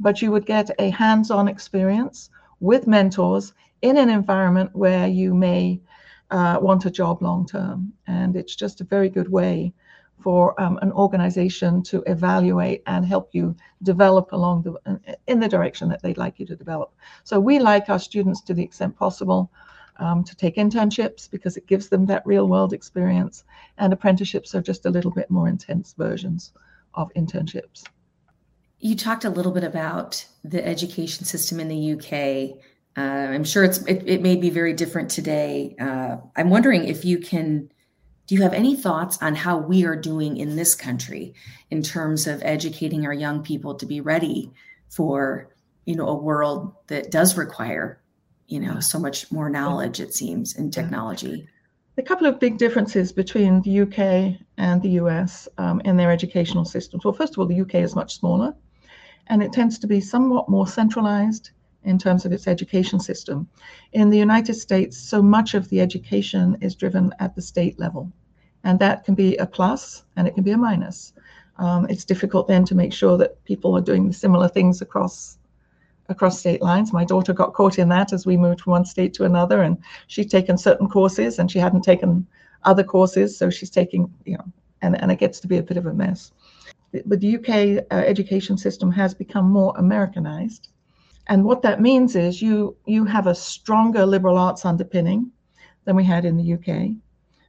but 0.00 0.22
you 0.22 0.30
would 0.30 0.46
get 0.46 0.70
a 0.78 0.88
hands 0.88 1.30
on 1.30 1.46
experience 1.46 2.30
with 2.58 2.86
mentors 2.86 3.52
in 3.84 3.98
an 3.98 4.08
environment 4.08 4.70
where 4.74 5.06
you 5.06 5.34
may 5.34 5.78
uh, 6.30 6.58
want 6.60 6.86
a 6.86 6.90
job 6.90 7.22
long 7.22 7.46
term. 7.46 7.92
And 8.06 8.34
it's 8.34 8.56
just 8.56 8.80
a 8.80 8.84
very 8.84 9.10
good 9.10 9.30
way 9.30 9.74
for 10.20 10.58
um, 10.58 10.78
an 10.80 10.90
organization 10.92 11.82
to 11.82 12.02
evaluate 12.06 12.82
and 12.86 13.04
help 13.04 13.28
you 13.32 13.54
develop 13.82 14.32
along 14.32 14.62
the 14.62 14.72
in 15.26 15.38
the 15.38 15.48
direction 15.48 15.90
that 15.90 16.00
they'd 16.02 16.16
like 16.16 16.40
you 16.40 16.46
to 16.46 16.56
develop. 16.56 16.94
So 17.24 17.38
we 17.38 17.58
like 17.58 17.90
our 17.90 17.98
students 17.98 18.40
to 18.44 18.54
the 18.54 18.62
extent 18.62 18.96
possible 18.96 19.50
um, 19.98 20.24
to 20.24 20.34
take 20.34 20.56
internships 20.56 21.30
because 21.30 21.58
it 21.58 21.66
gives 21.66 21.90
them 21.90 22.06
that 22.06 22.26
real 22.26 22.48
world 22.48 22.72
experience. 22.72 23.44
And 23.76 23.92
apprenticeships 23.92 24.54
are 24.54 24.62
just 24.62 24.86
a 24.86 24.90
little 24.90 25.10
bit 25.10 25.30
more 25.30 25.46
intense 25.46 25.92
versions 25.98 26.52
of 26.94 27.12
internships. 27.14 27.84
You 28.78 28.96
talked 28.96 29.26
a 29.26 29.30
little 29.30 29.52
bit 29.52 29.64
about 29.64 30.24
the 30.42 30.66
education 30.66 31.26
system 31.26 31.60
in 31.60 31.68
the 31.68 31.92
UK. 31.92 32.58
Uh, 32.96 33.00
I'm 33.00 33.44
sure 33.44 33.64
it's 33.64 33.78
it, 33.86 34.04
it, 34.06 34.22
may 34.22 34.36
be 34.36 34.50
very 34.50 34.72
different 34.72 35.10
today. 35.10 35.74
Uh, 35.80 36.16
I'm 36.36 36.50
wondering 36.50 36.84
if 36.84 37.04
you 37.04 37.18
can. 37.18 37.70
Do 38.26 38.34
you 38.34 38.42
have 38.42 38.54
any 38.54 38.76
thoughts 38.76 39.18
on 39.20 39.34
how 39.34 39.58
we 39.58 39.84
are 39.84 39.96
doing 39.96 40.38
in 40.38 40.56
this 40.56 40.74
country 40.74 41.34
in 41.70 41.82
terms 41.82 42.26
of 42.26 42.42
educating 42.42 43.04
our 43.04 43.12
young 43.12 43.42
people 43.42 43.74
to 43.74 43.86
be 43.86 44.00
ready 44.00 44.50
for 44.88 45.50
you 45.84 45.96
know 45.96 46.08
a 46.08 46.14
world 46.14 46.72
that 46.86 47.10
does 47.10 47.36
require 47.36 48.00
you 48.46 48.60
know 48.60 48.80
so 48.80 48.98
much 48.98 49.30
more 49.30 49.50
knowledge 49.50 50.00
it 50.00 50.14
seems 50.14 50.56
in 50.56 50.70
technology 50.70 51.46
a 51.96 52.02
couple 52.02 52.26
of 52.26 52.40
big 52.40 52.58
differences 52.58 53.12
between 53.12 53.62
the 53.62 53.80
UK 53.80 54.40
and 54.56 54.82
the 54.82 54.90
US 55.00 55.48
um, 55.58 55.80
in 55.84 55.96
their 55.96 56.10
educational 56.10 56.64
systems. 56.64 57.04
Well, 57.04 57.14
first 57.14 57.34
of 57.34 57.38
all, 57.38 57.46
the 57.46 57.60
UK 57.60 57.76
is 57.76 57.94
much 57.94 58.18
smaller 58.18 58.54
and 59.28 59.42
it 59.42 59.52
tends 59.52 59.78
to 59.78 59.86
be 59.86 60.00
somewhat 60.00 60.48
more 60.48 60.66
centralized 60.66 61.50
in 61.84 61.98
terms 61.98 62.24
of 62.24 62.32
its 62.32 62.46
education 62.46 62.98
system. 62.98 63.48
In 63.92 64.10
the 64.10 64.18
United 64.18 64.54
States, 64.54 64.96
so 64.96 65.22
much 65.22 65.54
of 65.54 65.68
the 65.68 65.80
education 65.80 66.56
is 66.60 66.74
driven 66.74 67.12
at 67.18 67.34
the 67.34 67.42
state 67.42 67.78
level, 67.78 68.10
and 68.64 68.78
that 68.78 69.04
can 69.04 69.14
be 69.14 69.36
a 69.36 69.46
plus 69.46 70.04
and 70.16 70.26
it 70.26 70.34
can 70.34 70.44
be 70.44 70.52
a 70.52 70.56
minus. 70.56 71.12
Um, 71.58 71.86
it's 71.88 72.04
difficult 72.04 72.48
then 72.48 72.64
to 72.64 72.74
make 72.74 72.92
sure 72.92 73.16
that 73.18 73.42
people 73.44 73.76
are 73.76 73.80
doing 73.80 74.12
similar 74.12 74.48
things 74.48 74.82
across 74.82 75.38
across 76.08 76.38
state 76.38 76.60
lines. 76.60 76.92
My 76.92 77.04
daughter 77.04 77.32
got 77.32 77.54
caught 77.54 77.78
in 77.78 77.88
that 77.88 78.12
as 78.12 78.26
we 78.26 78.36
moved 78.36 78.60
from 78.60 78.72
one 78.72 78.84
state 78.84 79.14
to 79.14 79.24
another, 79.24 79.62
and 79.62 79.78
she'd 80.06 80.30
taken 80.30 80.58
certain 80.58 80.88
courses 80.88 81.38
and 81.38 81.50
she 81.50 81.58
hadn't 81.58 81.82
taken 81.82 82.26
other 82.64 82.84
courses, 82.84 83.36
so 83.36 83.50
she's 83.50 83.70
taking, 83.70 84.12
you 84.24 84.36
know, 84.36 84.44
and, 84.82 85.00
and 85.00 85.10
it 85.10 85.18
gets 85.18 85.40
to 85.40 85.46
be 85.46 85.56
a 85.56 85.62
bit 85.62 85.76
of 85.76 85.86
a 85.86 85.94
mess. 85.94 86.32
But 87.06 87.20
the 87.20 87.36
UK 87.36 87.84
uh, 87.90 88.04
education 88.04 88.56
system 88.56 88.90
has 88.92 89.14
become 89.14 89.50
more 89.50 89.74
Americanized. 89.76 90.68
And 91.26 91.44
what 91.44 91.62
that 91.62 91.80
means 91.80 92.16
is 92.16 92.42
you 92.42 92.76
you 92.86 93.04
have 93.04 93.26
a 93.26 93.34
stronger 93.34 94.04
liberal 94.04 94.36
arts 94.36 94.64
underpinning 94.64 95.30
than 95.84 95.96
we 95.96 96.04
had 96.04 96.24
in 96.24 96.36
the 96.36 96.54
UK. 96.54 96.96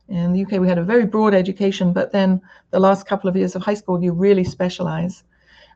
In 0.07 0.33
the 0.33 0.45
UK, 0.45 0.61
we 0.61 0.67
had 0.67 0.77
a 0.77 0.83
very 0.83 1.05
broad 1.05 1.33
education, 1.33 1.91
but 1.91 2.11
then 2.11 2.41
the 2.69 2.79
last 2.79 3.07
couple 3.07 3.29
of 3.29 3.35
years 3.35 3.55
of 3.55 3.63
high 3.63 3.73
school, 3.73 4.03
you 4.03 4.13
really 4.13 4.43
specialize. 4.43 5.23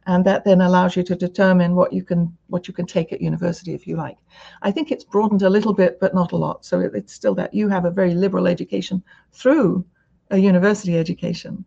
And 0.05 0.23
that 0.25 0.45
then 0.45 0.61
allows 0.61 0.95
you 0.95 1.03
to 1.03 1.15
determine 1.15 1.75
what 1.75 1.91
you 1.91 2.03
can 2.03 2.35
what 2.47 2.67
you 2.67 2.73
can 2.73 2.85
take 2.85 3.11
at 3.11 3.21
university 3.21 3.73
if 3.73 3.85
you 3.85 3.97
like. 3.97 4.17
I 4.61 4.71
think 4.71 4.91
it's 4.91 5.03
broadened 5.03 5.41
a 5.41 5.49
little 5.49 5.73
bit 5.73 5.99
but 5.99 6.15
not 6.15 6.31
a 6.31 6.37
lot. 6.37 6.65
So 6.65 6.79
it, 6.79 6.91
it's 6.95 7.13
still 7.13 7.35
that 7.35 7.53
you 7.53 7.67
have 7.67 7.85
a 7.85 7.91
very 7.91 8.13
liberal 8.13 8.47
education 8.47 9.03
through 9.33 9.85
a 10.31 10.37
university 10.37 10.97
education 10.97 11.65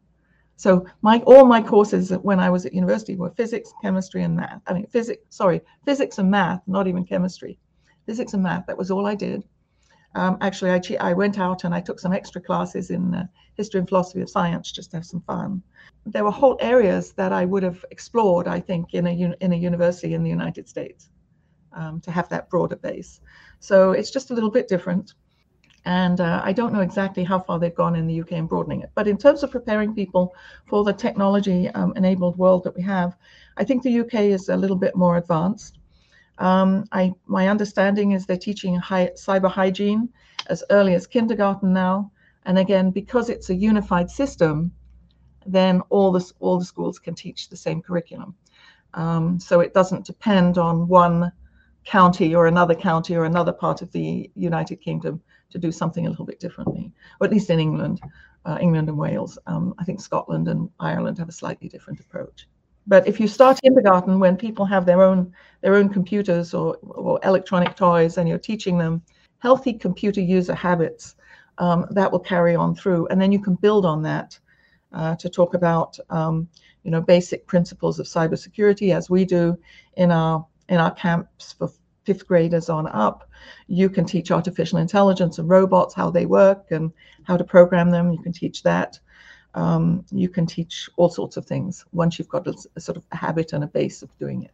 so 0.56 0.86
my 1.02 1.18
all 1.26 1.44
my 1.44 1.62
courses 1.62 2.10
when 2.22 2.40
i 2.40 2.50
was 2.50 2.66
at 2.66 2.74
university 2.74 3.16
were 3.16 3.30
physics 3.30 3.72
chemistry 3.82 4.22
and 4.22 4.36
math. 4.36 4.60
I 4.66 4.74
mean 4.74 4.86
physics 4.86 5.22
sorry 5.28 5.60
physics 5.84 6.18
and 6.18 6.30
math 6.30 6.62
not 6.66 6.86
even 6.86 7.04
chemistry. 7.04 7.58
Physics 8.06 8.34
and 8.34 8.42
math 8.42 8.66
that 8.66 8.78
was 8.78 8.90
all 8.90 9.06
i 9.06 9.14
did. 9.14 9.44
Um, 10.14 10.36
actually 10.40 10.70
I, 10.70 10.80
I 11.00 11.12
went 11.14 11.38
out 11.38 11.64
and 11.64 11.74
i 11.74 11.80
took 11.80 11.98
some 11.98 12.12
extra 12.12 12.40
classes 12.40 12.90
in 12.90 13.14
uh, 13.14 13.26
history 13.54 13.80
and 13.80 13.88
philosophy 13.88 14.20
of 14.20 14.30
science 14.30 14.72
just 14.72 14.90
to 14.90 14.96
have 14.96 15.06
some 15.06 15.22
fun. 15.22 15.62
There 16.06 16.24
were 16.24 16.30
whole 16.30 16.56
areas 16.60 17.12
that 17.12 17.32
I 17.32 17.44
would 17.44 17.62
have 17.62 17.84
explored, 17.90 18.48
I 18.48 18.60
think, 18.60 18.94
in 18.94 19.06
a 19.06 19.34
in 19.40 19.52
a 19.52 19.56
university 19.56 20.14
in 20.14 20.22
the 20.22 20.30
United 20.30 20.68
States 20.68 21.10
um, 21.72 22.00
to 22.00 22.10
have 22.10 22.28
that 22.30 22.50
broader 22.50 22.76
base. 22.76 23.20
So 23.60 23.92
it's 23.92 24.10
just 24.10 24.30
a 24.30 24.34
little 24.34 24.50
bit 24.50 24.68
different, 24.68 25.14
and 25.84 26.20
uh, 26.20 26.40
I 26.44 26.52
don't 26.52 26.72
know 26.72 26.80
exactly 26.80 27.24
how 27.24 27.40
far 27.40 27.58
they've 27.58 27.74
gone 27.74 27.96
in 27.96 28.06
the 28.06 28.20
UK 28.20 28.32
in 28.32 28.46
broadening 28.46 28.82
it. 28.82 28.90
But 28.94 29.08
in 29.08 29.16
terms 29.16 29.42
of 29.42 29.50
preparing 29.50 29.94
people 29.94 30.34
for 30.66 30.84
the 30.84 30.92
technology-enabled 30.92 32.34
um, 32.34 32.38
world 32.38 32.64
that 32.64 32.76
we 32.76 32.82
have, 32.82 33.16
I 33.56 33.64
think 33.64 33.82
the 33.82 34.00
UK 34.00 34.14
is 34.14 34.48
a 34.48 34.56
little 34.56 34.76
bit 34.76 34.94
more 34.94 35.16
advanced. 35.16 35.78
Um, 36.38 36.84
I 36.92 37.12
my 37.26 37.48
understanding 37.48 38.12
is 38.12 38.26
they're 38.26 38.36
teaching 38.36 38.78
cyber 38.80 39.50
hygiene 39.50 40.08
as 40.48 40.64
early 40.70 40.94
as 40.94 41.06
kindergarten 41.06 41.72
now, 41.72 42.10
and 42.46 42.58
again 42.58 42.90
because 42.90 43.28
it's 43.28 43.50
a 43.50 43.54
unified 43.54 44.10
system 44.10 44.72
then 45.46 45.80
all 45.90 46.12
the 46.12 46.32
all 46.40 46.58
the 46.58 46.64
schools 46.64 46.98
can 46.98 47.14
teach 47.14 47.48
the 47.48 47.56
same 47.56 47.82
curriculum. 47.82 48.34
Um, 48.94 49.40
so 49.40 49.60
it 49.60 49.74
doesn't 49.74 50.06
depend 50.06 50.58
on 50.58 50.86
one 50.86 51.32
county 51.84 52.34
or 52.34 52.46
another 52.46 52.74
county 52.74 53.16
or 53.16 53.24
another 53.24 53.52
part 53.52 53.82
of 53.82 53.90
the 53.92 54.30
United 54.34 54.76
Kingdom 54.76 55.20
to 55.50 55.58
do 55.58 55.72
something 55.72 56.06
a 56.06 56.10
little 56.10 56.24
bit 56.24 56.40
differently, 56.40 56.92
or 57.20 57.26
at 57.26 57.32
least 57.32 57.50
in 57.50 57.60
England, 57.60 58.00
uh, 58.44 58.58
England 58.60 58.88
and 58.88 58.98
Wales. 58.98 59.38
Um, 59.46 59.74
I 59.78 59.84
think 59.84 60.00
Scotland 60.00 60.48
and 60.48 60.68
Ireland 60.80 61.18
have 61.18 61.28
a 61.28 61.32
slightly 61.32 61.68
different 61.68 62.00
approach. 62.00 62.48
But 62.86 63.06
if 63.06 63.20
you 63.20 63.28
start 63.28 63.60
kindergarten 63.62 64.18
when 64.18 64.36
people 64.36 64.64
have 64.64 64.86
their 64.86 65.02
own 65.02 65.32
their 65.60 65.76
own 65.76 65.88
computers 65.88 66.52
or, 66.52 66.76
or 66.82 67.20
electronic 67.22 67.76
toys 67.76 68.18
and 68.18 68.28
you're 68.28 68.38
teaching 68.38 68.76
them 68.78 69.02
healthy 69.38 69.72
computer 69.72 70.20
user 70.20 70.54
habits, 70.54 71.14
um, 71.58 71.86
that 71.90 72.10
will 72.10 72.18
carry 72.18 72.56
on 72.56 72.74
through, 72.74 73.06
and 73.08 73.20
then 73.20 73.30
you 73.30 73.40
can 73.40 73.54
build 73.54 73.84
on 73.86 74.02
that 74.02 74.38
uh, 74.92 75.14
to 75.16 75.28
talk 75.28 75.54
about 75.54 75.98
um, 76.10 76.48
you 76.82 76.90
know 76.90 77.00
basic 77.00 77.46
principles 77.46 77.98
of 77.98 78.06
cybersecurity 78.06 78.94
as 78.94 79.08
we 79.08 79.24
do 79.24 79.56
in 79.96 80.10
our 80.10 80.44
in 80.68 80.78
our 80.78 80.94
camps 80.94 81.52
for 81.52 81.70
fifth 82.04 82.26
graders 82.26 82.68
on 82.68 82.86
up. 82.88 83.28
You 83.66 83.88
can 83.88 84.04
teach 84.04 84.30
artificial 84.30 84.78
intelligence 84.78 85.38
and 85.38 85.48
robots 85.48 85.94
how 85.94 86.10
they 86.10 86.26
work 86.26 86.70
and 86.70 86.92
how 87.24 87.36
to 87.36 87.44
program 87.44 87.90
them. 87.90 88.12
You 88.12 88.22
can 88.22 88.32
teach 88.32 88.62
that. 88.62 88.98
Um, 89.54 90.04
you 90.10 90.28
can 90.28 90.46
teach 90.46 90.88
all 90.96 91.10
sorts 91.10 91.36
of 91.36 91.44
things 91.44 91.84
once 91.92 92.18
you've 92.18 92.28
got 92.28 92.46
a, 92.46 92.54
a 92.76 92.80
sort 92.80 92.96
of 92.96 93.04
a 93.12 93.16
habit 93.16 93.52
and 93.52 93.62
a 93.62 93.66
base 93.66 94.02
of 94.02 94.16
doing 94.18 94.42
it. 94.42 94.52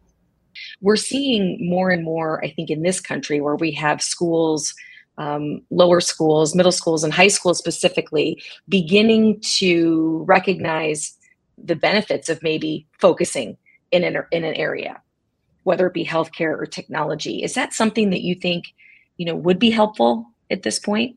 We're 0.80 0.96
seeing 0.96 1.58
more 1.60 1.90
and 1.90 2.02
more, 2.02 2.44
I 2.44 2.50
think, 2.50 2.68
in 2.68 2.82
this 2.82 3.00
country 3.00 3.40
where 3.40 3.54
we 3.54 3.70
have 3.72 4.02
schools, 4.02 4.74
um, 5.16 5.62
lower 5.70 6.00
schools, 6.00 6.54
middle 6.54 6.72
schools, 6.72 7.04
and 7.04 7.14
high 7.14 7.28
schools 7.28 7.58
specifically, 7.58 8.42
beginning 8.68 9.40
to 9.58 10.24
recognize 10.26 11.16
the 11.56 11.76
benefits 11.76 12.28
of 12.28 12.42
maybe 12.42 12.86
focusing 12.98 13.56
in 13.92 14.02
an, 14.02 14.16
in 14.32 14.44
an 14.44 14.54
area 14.54 15.00
whether 15.64 15.86
it 15.86 15.94
be 15.94 16.04
healthcare 16.04 16.58
or 16.58 16.66
technology. 16.66 17.42
Is 17.42 17.54
that 17.54 17.72
something 17.72 18.10
that 18.10 18.22
you 18.22 18.34
think, 18.34 18.74
you 19.16 19.26
know, 19.26 19.34
would 19.34 19.58
be 19.58 19.70
helpful 19.70 20.26
at 20.50 20.62
this 20.62 20.78
point? 20.78 21.16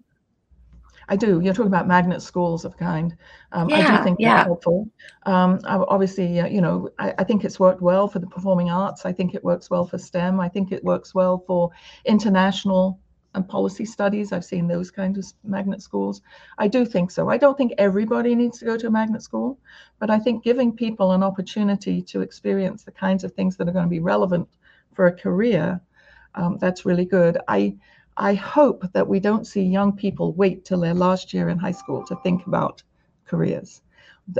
I 1.12 1.18
do. 1.18 1.42
You're 1.42 1.54
talking 1.54 1.68
about 1.68 1.88
magnet 1.88 2.22
schools 2.22 2.64
of 2.64 2.78
kind. 2.78 3.16
Um, 3.52 3.70
yeah, 3.70 3.96
I 3.96 3.98
do 3.98 4.04
think 4.04 4.20
yeah. 4.20 4.46
helpful. 4.46 4.88
Um, 5.26 5.60
obviously, 5.66 6.40
uh, 6.40 6.48
you 6.48 6.62
know, 6.62 6.90
I, 7.00 7.14
I, 7.18 7.24
think 7.26 7.44
it's 7.44 7.60
worked 7.60 7.82
well 7.82 8.08
for 8.08 8.20
the 8.20 8.28
performing 8.28 8.70
arts. 8.70 9.06
I 9.06 9.12
think 9.12 9.36
it 9.36 9.44
works 9.44 9.70
well 9.70 9.86
for 9.86 9.98
STEM. 9.98 10.40
I 10.40 10.48
think 10.48 10.72
it 10.72 10.82
works 10.86 11.14
well 11.14 11.44
for 11.46 11.70
international 12.06 12.98
and 13.34 13.48
policy 13.48 13.86
studies. 13.86 14.32
I've 14.32 14.46
seen 14.46 14.68
those 14.68 14.92
kinds 14.92 15.18
of 15.18 15.26
magnet 15.44 15.82
schools. 15.82 16.22
I 16.58 16.68
do 16.68 16.86
think 16.86 17.12
so. 17.12 17.30
I 17.30 17.38
don't 17.38 17.58
think 17.58 17.74
everybody 17.78 18.36
needs 18.36 18.60
to 18.60 18.66
go 18.66 18.78
to 18.78 18.88
a 18.88 18.92
magnet 18.92 19.24
school, 19.24 19.58
but 20.00 20.10
I 20.10 20.20
think 20.20 20.44
giving 20.44 20.76
people 20.76 21.12
an 21.14 21.24
opportunity 21.24 22.02
to 22.04 22.22
experience 22.22 22.84
the 22.84 22.92
kinds 22.92 23.24
of 23.24 23.34
things 23.34 23.56
that 23.58 23.68
are 23.68 23.72
going 23.72 23.86
to 23.86 23.90
be 23.90 24.00
relevant 24.00 24.48
for 24.94 25.08
a 25.08 25.14
career, 25.14 25.80
um, 26.36 26.58
that's 26.60 26.86
really 26.86 27.06
good. 27.06 27.38
I 27.48 27.76
I 28.18 28.34
hope 28.34 28.84
that 28.92 29.08
we 29.08 29.20
don't 29.20 29.48
see 29.48 29.64
young 29.64 29.94
people 29.94 30.34
wait 30.34 30.66
till 30.66 30.82
their 30.82 30.94
last 30.94 31.34
year 31.34 31.48
in 31.48 31.58
high 31.58 31.72
school 31.72 32.04
to 32.06 32.16
think 32.18 32.46
about 32.46 32.84
careers. 33.26 33.82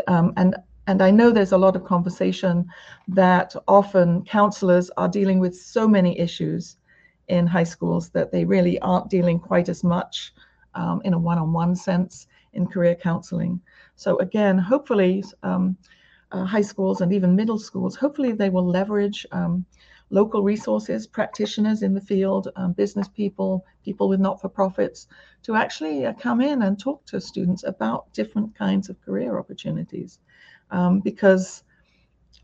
Um, 0.08 0.34
and 0.36 0.56
and 0.88 1.02
I 1.02 1.12
know 1.12 1.32
there's 1.32 1.54
a 1.54 1.58
lot 1.58 1.76
of 1.76 1.86
conversation 1.86 2.68
that 3.08 3.56
often 3.68 4.26
counselors 4.26 4.90
are 4.98 5.08
dealing 5.08 5.40
with 5.40 5.56
so 5.56 5.88
many 5.88 6.20
issues 6.20 6.78
in 7.28 7.48
high 7.48 7.64
schools 7.64 8.10
that 8.10 8.32
they 8.32 8.46
really 8.46 8.80
aren't 8.80 9.10
dealing 9.10 9.40
quite 9.40 9.70
as 9.70 9.84
much 9.84 10.34
um, 10.76 11.02
in 11.04 11.14
a 11.14 11.20
one-on-one 11.20 11.76
sense 11.76 12.28
in 12.54 12.68
career 12.68 12.96
counseling. 12.96 13.62
So 13.96 14.18
again, 14.20 14.58
hopefully 14.58 15.24
um, 15.44 15.78
uh, 16.32 16.46
high 16.46 16.62
schools 16.62 17.02
and 17.02 17.14
even 17.14 17.36
middle 17.36 17.60
schools, 17.60 17.96
hopefully 17.96 18.32
they 18.32 18.50
will 18.50 18.66
leverage 18.66 19.26
um, 19.32 19.66
local 20.10 20.44
resources, 20.44 21.08
practitioners 21.08 21.84
in 21.84 21.94
the 21.94 22.02
field, 22.02 22.50
um, 22.58 22.74
business 22.74 23.08
people, 23.08 23.66
people 23.86 24.10
with 24.10 24.20
not-for-profits, 24.20 25.08
to 25.44 25.56
actually 25.56 26.06
uh, 26.06 26.14
come 26.14 26.42
in 26.42 26.64
and 26.64 26.78
talk 26.78 27.06
to 27.06 27.22
students 27.22 27.64
about 27.64 28.12
different 28.14 28.54
kinds 28.54 28.90
of 28.90 29.02
career 29.02 29.40
opportunities. 29.40 30.20
Um, 30.70 31.00
because, 31.00 31.64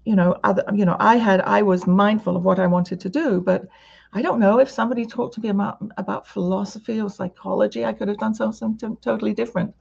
you 0.05 0.15
know, 0.15 0.37
other, 0.43 0.63
you 0.73 0.85
know, 0.85 0.95
I 0.99 1.17
had, 1.17 1.41
I 1.41 1.61
was 1.61 1.87
mindful 1.87 2.37
of 2.37 2.43
what 2.43 2.59
I 2.59 2.67
wanted 2.67 2.99
to 3.01 3.09
do, 3.09 3.41
but 3.41 3.67
I 4.13 4.21
don't 4.21 4.39
know 4.39 4.59
if 4.59 4.69
somebody 4.69 5.05
talked 5.05 5.35
to 5.35 5.41
me 5.41 5.49
about, 5.49 5.77
about 5.97 6.27
philosophy 6.27 7.01
or 7.01 7.09
psychology, 7.09 7.85
I 7.85 7.93
could 7.93 8.07
have 8.07 8.17
done 8.17 8.33
something 8.33 8.97
totally 9.01 9.33
different. 9.33 9.73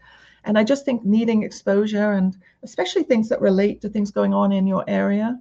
And 0.44 0.58
I 0.58 0.64
just 0.64 0.84
think 0.84 1.04
needing 1.04 1.42
exposure 1.42 2.12
and 2.12 2.36
especially 2.62 3.02
things 3.02 3.28
that 3.28 3.40
relate 3.40 3.80
to 3.80 3.88
things 3.88 4.10
going 4.10 4.34
on 4.34 4.52
in 4.52 4.66
your 4.66 4.84
area, 4.86 5.40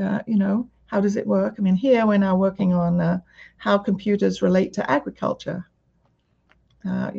uh, 0.00 0.20
you 0.26 0.36
know, 0.36 0.68
how 0.86 1.00
does 1.00 1.16
it 1.16 1.26
work? 1.26 1.56
I 1.58 1.62
mean, 1.62 1.76
here 1.76 2.06
we're 2.06 2.18
now 2.18 2.36
working 2.36 2.72
on 2.72 3.00
uh, 3.00 3.20
how 3.56 3.78
computers 3.78 4.42
relate 4.42 4.72
to 4.74 4.90
agriculture. 4.90 5.68
Uh, 6.88 7.10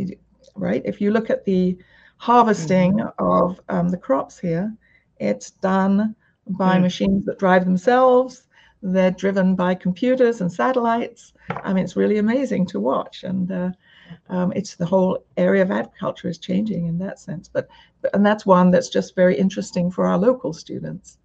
right? 0.56 0.82
If 0.86 1.02
you 1.02 1.12
look 1.12 1.30
at 1.30 1.44
the 1.46 1.78
harvesting 2.18 2.94
mm-hmm. 2.94 3.26
of 3.26 3.60
um, 3.70 3.90
the 3.90 3.98
crops 3.98 4.38
here, 4.40 4.74
it's 5.20 5.52
done 5.52 6.16
by 6.48 6.78
mm. 6.78 6.84
machines 6.84 7.26
that 7.26 7.40
drive 7.40 7.66
themselves. 7.66 8.45
They're 8.88 9.10
driven 9.10 9.56
by 9.56 9.74
computers 9.74 10.42
and 10.42 10.52
satellites. 10.52 11.34
I 11.50 11.74
mean, 11.74 11.84
it's 11.84 11.96
really 11.96 12.20
amazing 12.20 12.68
to 12.68 12.80
watch. 12.80 13.24
And 13.24 13.52
uh, 13.52 13.72
um, 14.30 14.54
it's 14.56 14.76
the 14.76 14.86
whole 14.86 15.26
area 15.38 15.64
of 15.64 15.72
agriculture 15.72 16.30
is 16.30 16.38
changing 16.38 16.86
in 16.86 17.00
that 17.00 17.20
sense. 17.20 17.50
But, 17.52 17.68
and 18.14 18.24
that's 18.24 18.46
one 18.46 18.70
that's 18.70 18.90
just 18.90 19.16
very 19.16 19.36
interesting 19.36 19.90
for 19.90 20.06
our 20.06 20.20
local 20.20 20.54
students. 20.54 21.18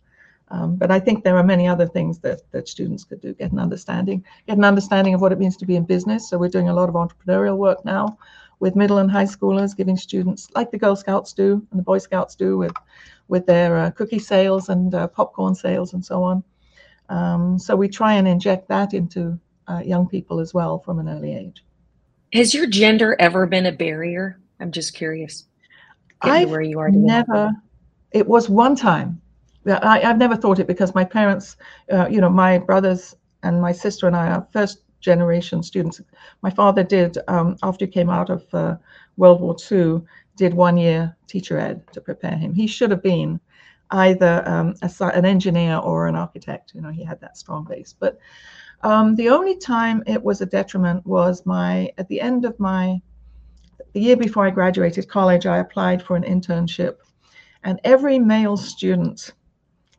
Um, 0.49 0.77
but 0.77 0.91
I 0.91 0.99
think 0.99 1.23
there 1.23 1.37
are 1.37 1.45
many 1.45 1.69
other 1.69 1.87
things 1.87 2.19
that, 2.21 2.41
that 2.53 2.67
students 2.67 3.05
could 3.05 3.21
do, 3.21 3.35
get 3.35 3.53
an 3.53 3.59
understanding, 3.59 4.25
get 4.47 4.57
an 4.57 4.65
understanding 4.65 5.13
of 5.13 5.21
what 5.21 5.31
it 5.31 5.39
means 5.39 5.59
to 5.59 5.67
be 5.67 5.77
in 5.77 5.85
business. 5.85 6.31
So 6.31 6.39
we're 6.39 6.49
doing 6.49 6.71
a 6.71 6.75
lot 6.75 6.89
of 6.89 6.95
entrepreneurial 6.95 7.59
work 7.59 7.85
now 7.85 8.17
with 8.59 8.75
middle 8.75 8.99
and 8.99 9.11
high 9.11 9.25
schoolers, 9.25 9.77
giving 9.77 9.99
students, 9.99 10.49
like 10.55 10.71
the 10.71 10.79
Girl 10.79 10.97
Scouts 10.97 11.35
do 11.35 11.67
and 11.71 11.79
the 11.79 11.85
Boy 11.85 11.99
Scouts 11.99 12.35
do 12.35 12.57
with, 12.57 12.73
with 13.29 13.45
their 13.45 13.77
uh, 13.77 13.91
cookie 13.91 14.19
sales 14.19 14.71
and 14.71 14.95
uh, 14.95 15.09
popcorn 15.09 15.55
sales 15.55 15.93
and 15.93 16.03
so 16.03 16.23
on, 16.23 16.43
um, 17.11 17.59
so 17.59 17.77
we 17.77 17.89
try 17.89 18.15
and 18.15 18.27
inject 18.27 18.69
that 18.69 18.95
into 18.95 19.39
uh, 19.69 19.83
young 19.85 20.09
people 20.09 20.41
as 20.41 20.55
well 20.55 20.79
from 20.79 20.99
an 21.01 21.09
early 21.09 21.35
age. 21.35 21.65
Has 22.33 22.55
your 22.55 22.67
gender 22.67 23.17
ever 23.19 23.47
been 23.47 23.67
a 23.67 23.73
barrier? 23.73 24.41
I'm 24.61 24.71
just 24.71 24.95
curious. 24.95 25.45
I 26.23 26.45
where 26.45 26.61
you 26.61 26.79
are 26.79 26.89
today. 26.89 26.99
never. 27.01 27.51
It 28.13 28.27
was 28.27 28.49
one 28.49 28.77
time. 28.77 29.21
I, 29.67 29.99
have 30.01 30.19
never 30.19 30.37
thought 30.37 30.59
it 30.59 30.67
because 30.67 30.95
my 30.95 31.05
parents, 31.05 31.57
uh, 31.93 32.09
you 32.09 32.21
know, 32.21 32.31
my 32.31 32.59
brothers 32.59 33.15
and 33.43 33.61
my 33.61 33.73
sister 33.73 34.07
and 34.07 34.17
I 34.17 34.29
are 34.29 34.47
first 34.53 34.83
generation 35.01 35.63
students. 35.63 36.01
My 36.43 36.51
father 36.51 36.85
did 36.85 37.19
um, 37.29 37.57
after 37.63 37.87
he 37.87 37.91
came 37.91 38.11
out 38.11 38.31
of 38.31 38.45
uh, 38.55 38.77
World 39.17 39.41
War 39.41 39.57
II, 39.71 40.03
did 40.37 40.55
one 40.55 40.77
year 40.77 41.17
teacher 41.27 41.59
ed 41.59 41.83
to 41.93 42.01
prepare 42.01 42.37
him. 42.37 42.55
He 42.55 42.67
should 42.67 42.91
have 42.91 43.03
been 43.03 43.41
either 43.93 44.43
um, 44.47 44.75
a, 44.83 45.05
an 45.07 45.25
engineer 45.25 45.77
or 45.79 46.07
an 46.07 46.15
architect. 46.15 46.73
You 46.75 46.81
know, 46.81 46.91
he 46.91 47.05
had 47.05 47.21
that 47.21 47.37
strong 47.37 47.65
base. 47.65 47.95
But 47.99 48.19
um, 48.83 49.15
the 49.17 49.29
only 49.29 49.57
time 49.57 50.03
it 50.07 50.23
was 50.23 50.41
a 50.41 50.47
detriment 50.47 51.07
was 51.07 51.45
my 51.45 51.91
at 51.99 52.09
the 52.09 52.21
end 52.21 52.45
of 52.45 52.59
my 52.59 53.01
the 53.93 54.01
year 54.01 54.17
before 54.17 54.47
I 54.47 54.51
graduated 54.51 55.09
college, 55.09 55.47
I 55.47 55.59
applied 55.59 56.03
for 56.03 56.17
an 56.17 56.23
internship, 56.23 56.99
and 57.65 57.81
every 57.83 58.19
male 58.19 58.57
student 58.57 59.33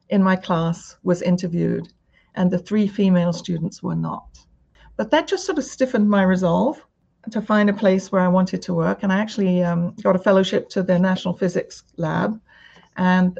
in 0.09 0.23
my 0.23 0.35
class 0.35 0.95
was 1.03 1.21
interviewed, 1.21 1.91
and 2.35 2.49
the 2.49 2.59
three 2.59 2.87
female 2.87 3.33
students 3.33 3.83
were 3.83 3.95
not. 3.95 4.39
But 4.95 5.11
that 5.11 5.27
just 5.27 5.45
sort 5.45 5.57
of 5.57 5.65
stiffened 5.65 6.09
my 6.09 6.23
resolve 6.23 6.81
to 7.31 7.41
find 7.41 7.69
a 7.69 7.73
place 7.73 8.11
where 8.11 8.21
I 8.21 8.27
wanted 8.27 8.61
to 8.63 8.73
work, 8.73 9.03
and 9.03 9.11
I 9.11 9.19
actually 9.19 9.61
um, 9.63 9.93
got 10.01 10.15
a 10.15 10.19
fellowship 10.19 10.69
to 10.69 10.83
the 10.83 10.97
National 10.97 11.35
Physics 11.35 11.83
Lab, 11.97 12.39
and 12.95 13.39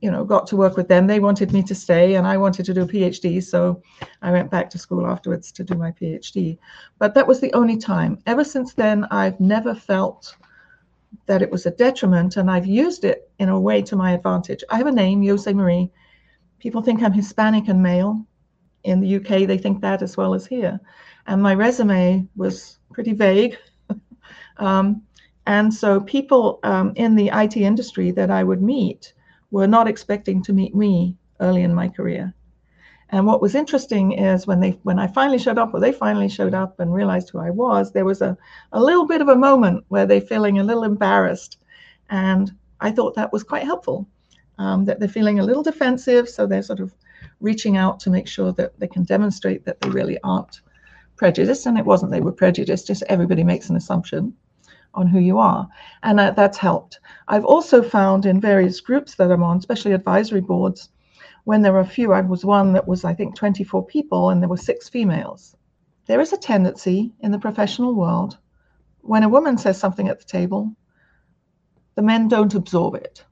you 0.00 0.10
know, 0.10 0.24
got 0.24 0.46
to 0.46 0.56
work 0.56 0.76
with 0.76 0.88
them. 0.88 1.06
They 1.06 1.18
wanted 1.18 1.52
me 1.52 1.62
to 1.64 1.74
stay, 1.74 2.14
and 2.14 2.26
I 2.26 2.36
wanted 2.36 2.64
to 2.66 2.74
do 2.74 2.82
a 2.82 2.86
PhD, 2.86 3.42
so 3.42 3.82
I 4.22 4.30
went 4.30 4.50
back 4.50 4.70
to 4.70 4.78
school 4.78 5.06
afterwards 5.06 5.50
to 5.52 5.64
do 5.64 5.74
my 5.74 5.90
PhD. 5.90 6.58
But 6.98 7.14
that 7.14 7.26
was 7.26 7.40
the 7.40 7.52
only 7.52 7.76
time. 7.76 8.18
Ever 8.26 8.44
since 8.44 8.74
then, 8.74 9.04
I've 9.10 9.38
never 9.40 9.74
felt 9.74 10.36
that 11.26 11.42
it 11.42 11.50
was 11.50 11.66
a 11.66 11.72
detriment, 11.72 12.36
and 12.36 12.50
I've 12.50 12.66
used 12.66 13.04
it 13.04 13.30
in 13.38 13.48
a 13.48 13.58
way 13.58 13.82
to 13.82 13.96
my 13.96 14.12
advantage. 14.12 14.62
I 14.70 14.76
have 14.76 14.86
a 14.86 14.92
name, 14.92 15.26
Jose 15.26 15.52
Marie. 15.52 15.90
People 16.60 16.82
think 16.82 17.02
I'm 17.02 17.12
Hispanic 17.12 17.68
and 17.68 17.82
male. 17.82 18.24
In 18.84 19.00
the 19.00 19.16
UK, 19.16 19.48
they 19.48 19.58
think 19.58 19.80
that 19.80 20.02
as 20.02 20.16
well 20.16 20.32
as 20.32 20.46
here. 20.46 20.78
And 21.26 21.42
my 21.42 21.54
resume 21.54 22.26
was 22.36 22.78
pretty 22.92 23.12
vague. 23.12 23.58
um, 24.58 25.02
and 25.46 25.74
so 25.74 26.00
people 26.00 26.60
um, 26.62 26.92
in 26.94 27.16
the 27.16 27.30
IT 27.34 27.56
industry 27.56 28.12
that 28.12 28.30
I 28.30 28.44
would 28.44 28.62
meet 28.62 29.12
were 29.50 29.66
not 29.66 29.88
expecting 29.88 30.42
to 30.42 30.52
meet 30.52 30.74
me 30.74 31.16
early 31.40 31.62
in 31.62 31.74
my 31.74 31.88
career. 31.88 32.34
And 33.10 33.26
what 33.26 33.40
was 33.40 33.54
interesting 33.54 34.12
is 34.12 34.46
when 34.46 34.60
they 34.60 34.72
when 34.82 34.98
I 34.98 35.06
finally 35.06 35.38
showed 35.38 35.56
up, 35.56 35.72
or 35.72 35.80
they 35.80 35.92
finally 35.92 36.28
showed 36.28 36.52
up 36.52 36.78
and 36.78 36.92
realized 36.92 37.30
who 37.30 37.38
I 37.38 37.50
was, 37.50 37.90
there 37.90 38.04
was 38.04 38.20
a, 38.20 38.36
a 38.72 38.82
little 38.82 39.06
bit 39.06 39.22
of 39.22 39.28
a 39.28 39.36
moment 39.36 39.84
where 39.88 40.04
they're 40.04 40.20
feeling 40.20 40.58
a 40.58 40.64
little 40.64 40.84
embarrassed. 40.84 41.58
And 42.10 42.52
I 42.80 42.90
thought 42.90 43.14
that 43.14 43.32
was 43.32 43.42
quite 43.42 43.64
helpful. 43.64 44.06
Um, 44.58 44.84
that 44.86 44.98
they're 44.98 45.08
feeling 45.08 45.38
a 45.38 45.44
little 45.44 45.62
defensive, 45.62 46.28
so 46.28 46.44
they're 46.44 46.62
sort 46.62 46.80
of 46.80 46.92
reaching 47.40 47.76
out 47.76 48.00
to 48.00 48.10
make 48.10 48.26
sure 48.26 48.52
that 48.54 48.78
they 48.80 48.88
can 48.88 49.04
demonstrate 49.04 49.64
that 49.64 49.80
they 49.80 49.88
really 49.88 50.18
aren't 50.24 50.60
prejudiced. 51.16 51.64
And 51.66 51.78
it 51.78 51.84
wasn't 51.84 52.10
they 52.10 52.20
were 52.20 52.32
prejudiced, 52.32 52.88
just 52.88 53.04
everybody 53.08 53.44
makes 53.44 53.70
an 53.70 53.76
assumption 53.76 54.34
on 54.94 55.06
who 55.06 55.18
you 55.18 55.38
are. 55.38 55.68
And 56.02 56.18
that, 56.18 56.36
that's 56.36 56.58
helped. 56.58 57.00
I've 57.28 57.44
also 57.44 57.82
found 57.82 58.26
in 58.26 58.40
various 58.40 58.80
groups 58.80 59.14
that 59.16 59.30
I'm 59.30 59.42
on, 59.42 59.58
especially 59.58 59.92
advisory 59.92 60.40
boards, 60.40 60.90
when 61.44 61.62
there 61.62 61.72
were 61.72 61.80
a 61.80 61.86
few, 61.86 62.12
I 62.12 62.20
was 62.20 62.44
one 62.44 62.72
that 62.74 62.86
was, 62.86 63.04
I 63.04 63.14
think, 63.14 63.34
24 63.34 63.86
people 63.86 64.30
and 64.30 64.42
there 64.42 64.48
were 64.48 64.56
six 64.56 64.88
females. 64.88 65.56
There 66.06 66.20
is 66.20 66.32
a 66.32 66.38
tendency 66.38 67.12
in 67.20 67.30
the 67.30 67.38
professional 67.38 67.94
world 67.94 68.38
when 69.08 69.22
a 69.22 69.28
woman 69.28 69.56
says 69.56 69.78
something 69.78 70.08
at 70.08 70.18
the 70.18 70.24
table, 70.24 70.76
the 71.94 72.02
men 72.02 72.28
don't 72.28 72.54
absorb 72.54 72.94
it. 72.94 73.24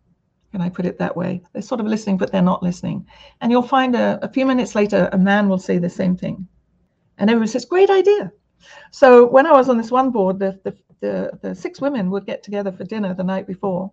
Can 0.50 0.62
I 0.62 0.70
put 0.70 0.86
it 0.86 0.98
that 0.98 1.16
way? 1.16 1.42
They're 1.52 1.60
sort 1.60 1.80
of 1.80 1.86
listening, 1.86 2.16
but 2.16 2.32
they're 2.32 2.40
not 2.40 2.62
listening. 2.62 3.06
And 3.40 3.52
you'll 3.52 3.62
find 3.62 3.94
a, 3.94 4.18
a 4.22 4.28
few 4.28 4.46
minutes 4.46 4.74
later, 4.74 5.10
a 5.12 5.18
man 5.18 5.48
will 5.48 5.58
say 5.58 5.76
the 5.76 5.90
same 5.90 6.16
thing. 6.16 6.48
And 7.18 7.28
everyone 7.28 7.48
says, 7.48 7.66
Great 7.66 7.90
idea. 7.90 8.32
So 8.90 9.26
when 9.26 9.46
I 9.46 9.52
was 9.52 9.68
on 9.68 9.76
this 9.76 9.90
one 9.90 10.10
board, 10.10 10.38
the, 10.38 10.58
the, 10.64 10.74
the, 11.00 11.30
the 11.42 11.54
six 11.54 11.80
women 11.80 12.10
would 12.10 12.26
get 12.26 12.42
together 12.42 12.72
for 12.72 12.84
dinner 12.84 13.14
the 13.14 13.24
night 13.24 13.46
before. 13.46 13.90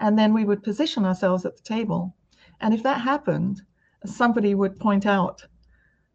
And 0.00 0.18
then 0.18 0.34
we 0.34 0.44
would 0.44 0.62
position 0.62 1.04
ourselves 1.04 1.46
at 1.46 1.56
the 1.56 1.62
table. 1.62 2.14
And 2.60 2.74
if 2.74 2.82
that 2.82 3.00
happened, 3.00 3.62
somebody 4.04 4.54
would 4.54 4.78
point 4.78 5.06
out 5.06 5.42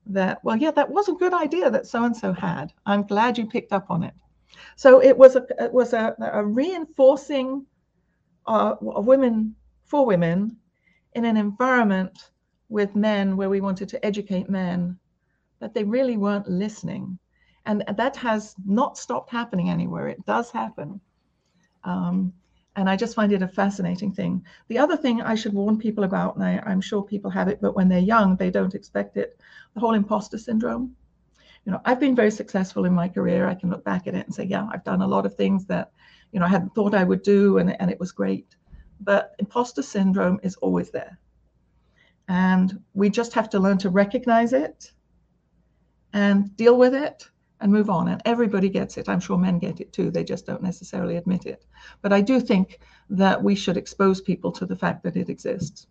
that, 0.07 0.43
well, 0.43 0.57
yeah, 0.57 0.71
that 0.71 0.89
was 0.89 1.09
a 1.09 1.13
good 1.13 1.33
idea 1.33 1.69
that 1.69 1.87
so 1.87 2.03
and 2.03 2.15
so 2.15 2.33
had. 2.33 2.73
I'm 2.85 3.03
glad 3.03 3.37
you 3.37 3.45
picked 3.45 3.73
up 3.73 3.89
on 3.89 4.03
it. 4.03 4.13
So 4.75 5.01
it 5.01 5.17
was 5.17 5.35
a 5.35 5.45
it 5.59 5.71
was 5.71 5.93
a, 5.93 6.15
a 6.19 6.43
reinforcing 6.45 7.65
uh, 8.45 8.75
of 8.81 9.05
women 9.05 9.55
for 9.85 10.05
women 10.05 10.57
in 11.13 11.25
an 11.25 11.37
environment 11.37 12.31
with 12.69 12.95
men 12.95 13.37
where 13.37 13.49
we 13.49 13.61
wanted 13.61 13.89
to 13.89 14.05
educate 14.05 14.49
men 14.49 14.97
that 15.59 15.73
they 15.73 15.83
really 15.83 16.17
weren't 16.17 16.49
listening, 16.49 17.19
and 17.65 17.83
that 17.95 18.15
has 18.17 18.55
not 18.65 18.97
stopped 18.97 19.29
happening 19.29 19.69
anywhere. 19.69 20.07
It 20.07 20.25
does 20.25 20.51
happen. 20.51 20.99
Um, 21.83 22.33
and 22.75 22.89
I 22.89 22.95
just 22.95 23.15
find 23.15 23.31
it 23.33 23.41
a 23.41 23.47
fascinating 23.47 24.13
thing. 24.13 24.43
The 24.69 24.77
other 24.77 24.95
thing 24.95 25.21
I 25.21 25.35
should 25.35 25.53
warn 25.53 25.77
people 25.77 26.05
about, 26.05 26.35
and 26.35 26.43
I, 26.43 26.61
am 26.71 26.81
sure 26.81 27.03
people 27.03 27.29
have 27.31 27.49
it, 27.49 27.59
but 27.61 27.75
when 27.75 27.89
they're 27.89 27.99
young, 27.99 28.35
they 28.35 28.49
don't 28.49 28.75
expect 28.75 29.17
it 29.17 29.39
the 29.73 29.79
whole 29.79 29.93
imposter 29.93 30.37
syndrome 30.37 30.95
you 31.65 31.71
know, 31.71 31.81
I've 31.85 31.99
been 31.99 32.15
very 32.15 32.31
successful 32.31 32.85
in 32.85 32.93
my 32.93 33.07
career. 33.07 33.47
I 33.47 33.55
can 33.55 33.69
look 33.69 33.83
back 33.83 34.07
at 34.07 34.15
it 34.15 34.25
and 34.25 34.33
say, 34.33 34.45
yeah, 34.45 34.67
I've 34.71 34.83
done 34.83 35.01
a 35.01 35.07
lot 35.07 35.25
of 35.25 35.35
things 35.35 35.65
that, 35.65 35.91
you 36.31 36.39
know, 36.39 36.45
I 36.45 36.49
hadn't 36.49 36.73
thought 36.73 36.95
I 36.95 37.03
would 37.03 37.21
do, 37.21 37.59
and, 37.59 37.79
and 37.79 37.91
it 37.91 37.99
was 37.99 38.11
great. 38.11 38.55
But 38.99 39.35
imposter 39.39 39.83
syndrome 39.83 40.39
is 40.43 40.55
always 40.57 40.91
there. 40.91 41.19
And 42.27 42.81
we 42.93 43.09
just 43.09 43.33
have 43.33 43.49
to 43.51 43.59
learn 43.59 43.77
to 43.79 43.89
recognize 43.89 44.53
it 44.53 44.91
and 46.13 46.55
deal 46.55 46.77
with 46.77 46.93
it 46.93 47.29
and 47.61 47.71
move 47.71 47.89
on. 47.89 48.07
And 48.07 48.21
everybody 48.25 48.69
gets 48.69 48.97
it. 48.97 49.07
I'm 49.07 49.19
sure 49.19 49.37
men 49.37 49.59
get 49.59 49.79
it 49.79 49.93
too. 49.93 50.11
They 50.11 50.23
just 50.23 50.45
don't 50.45 50.63
necessarily 50.63 51.17
admit 51.17 51.45
it. 51.45 51.65
But 52.01 52.11
I 52.11 52.21
do 52.21 52.39
think 52.39 52.79
that 53.09 53.41
we 53.41 53.55
should 53.55 53.77
expose 53.77 54.21
people 54.21 54.51
to 54.53 54.65
the 54.65 54.75
fact 54.75 55.03
that 55.03 55.15
it 55.15 55.29
exists. 55.29 55.87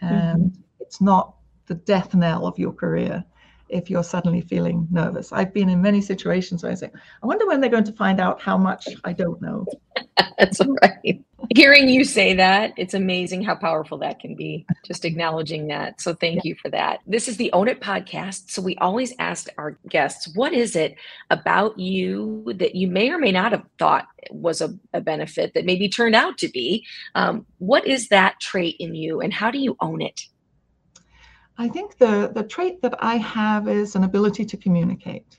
And 0.00 0.52
mm-hmm. 0.52 0.60
it's 0.80 1.00
not 1.00 1.36
the 1.66 1.74
death 1.74 2.14
knell 2.14 2.46
of 2.46 2.58
your 2.58 2.72
career 2.72 3.24
if 3.68 3.90
you're 3.90 4.04
suddenly 4.04 4.40
feeling 4.40 4.86
nervous. 4.90 5.32
I've 5.32 5.52
been 5.52 5.68
in 5.68 5.82
many 5.82 6.00
situations 6.00 6.62
where 6.62 6.72
I 6.72 6.74
say, 6.74 6.90
I 7.22 7.26
wonder 7.26 7.46
when 7.46 7.60
they're 7.60 7.70
going 7.70 7.84
to 7.84 7.92
find 7.92 8.20
out 8.20 8.40
how 8.40 8.56
much 8.56 8.88
I 9.04 9.12
don't 9.12 9.40
know. 9.40 9.66
That's 10.38 10.60
right. 10.82 11.22
Hearing 11.54 11.88
you 11.88 12.04
say 12.04 12.34
that, 12.34 12.72
it's 12.76 12.94
amazing 12.94 13.42
how 13.42 13.54
powerful 13.54 13.98
that 13.98 14.20
can 14.20 14.34
be, 14.34 14.66
just 14.84 15.04
acknowledging 15.04 15.68
that. 15.68 16.00
So 16.00 16.14
thank 16.14 16.36
yeah. 16.36 16.50
you 16.50 16.54
for 16.56 16.68
that. 16.70 17.00
This 17.06 17.28
is 17.28 17.36
the 17.36 17.52
Own 17.52 17.68
It 17.68 17.80
podcast. 17.80 18.50
So 18.50 18.62
we 18.62 18.76
always 18.76 19.14
ask 19.18 19.48
our 19.58 19.78
guests, 19.88 20.34
what 20.34 20.52
is 20.52 20.76
it 20.76 20.96
about 21.30 21.78
you 21.78 22.52
that 22.56 22.74
you 22.74 22.88
may 22.88 23.10
or 23.10 23.18
may 23.18 23.32
not 23.32 23.52
have 23.52 23.64
thought 23.78 24.08
was 24.30 24.60
a, 24.60 24.76
a 24.92 25.00
benefit 25.00 25.54
that 25.54 25.64
maybe 25.64 25.88
turned 25.88 26.14
out 26.14 26.38
to 26.38 26.48
be? 26.48 26.84
Um, 27.14 27.46
what 27.58 27.86
is 27.86 28.08
that 28.08 28.40
trait 28.40 28.76
in 28.78 28.94
you 28.94 29.20
and 29.20 29.32
how 29.32 29.50
do 29.50 29.58
you 29.58 29.76
own 29.80 30.02
it? 30.02 30.22
I 31.58 31.68
think 31.68 31.96
the, 31.96 32.30
the 32.34 32.42
trait 32.42 32.82
that 32.82 32.94
I 33.02 33.16
have 33.16 33.68
is 33.68 33.96
an 33.96 34.04
ability 34.04 34.44
to 34.44 34.56
communicate. 34.56 35.38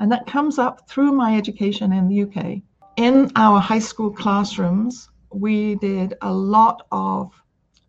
And 0.00 0.10
that 0.12 0.26
comes 0.26 0.58
up 0.58 0.88
through 0.88 1.12
my 1.12 1.36
education 1.36 1.92
in 1.92 2.08
the 2.08 2.22
UK. 2.22 2.62
In 2.96 3.30
our 3.36 3.60
high 3.60 3.78
school 3.78 4.10
classrooms, 4.10 5.08
we 5.32 5.76
did 5.76 6.14
a 6.22 6.32
lot 6.32 6.86
of 6.90 7.32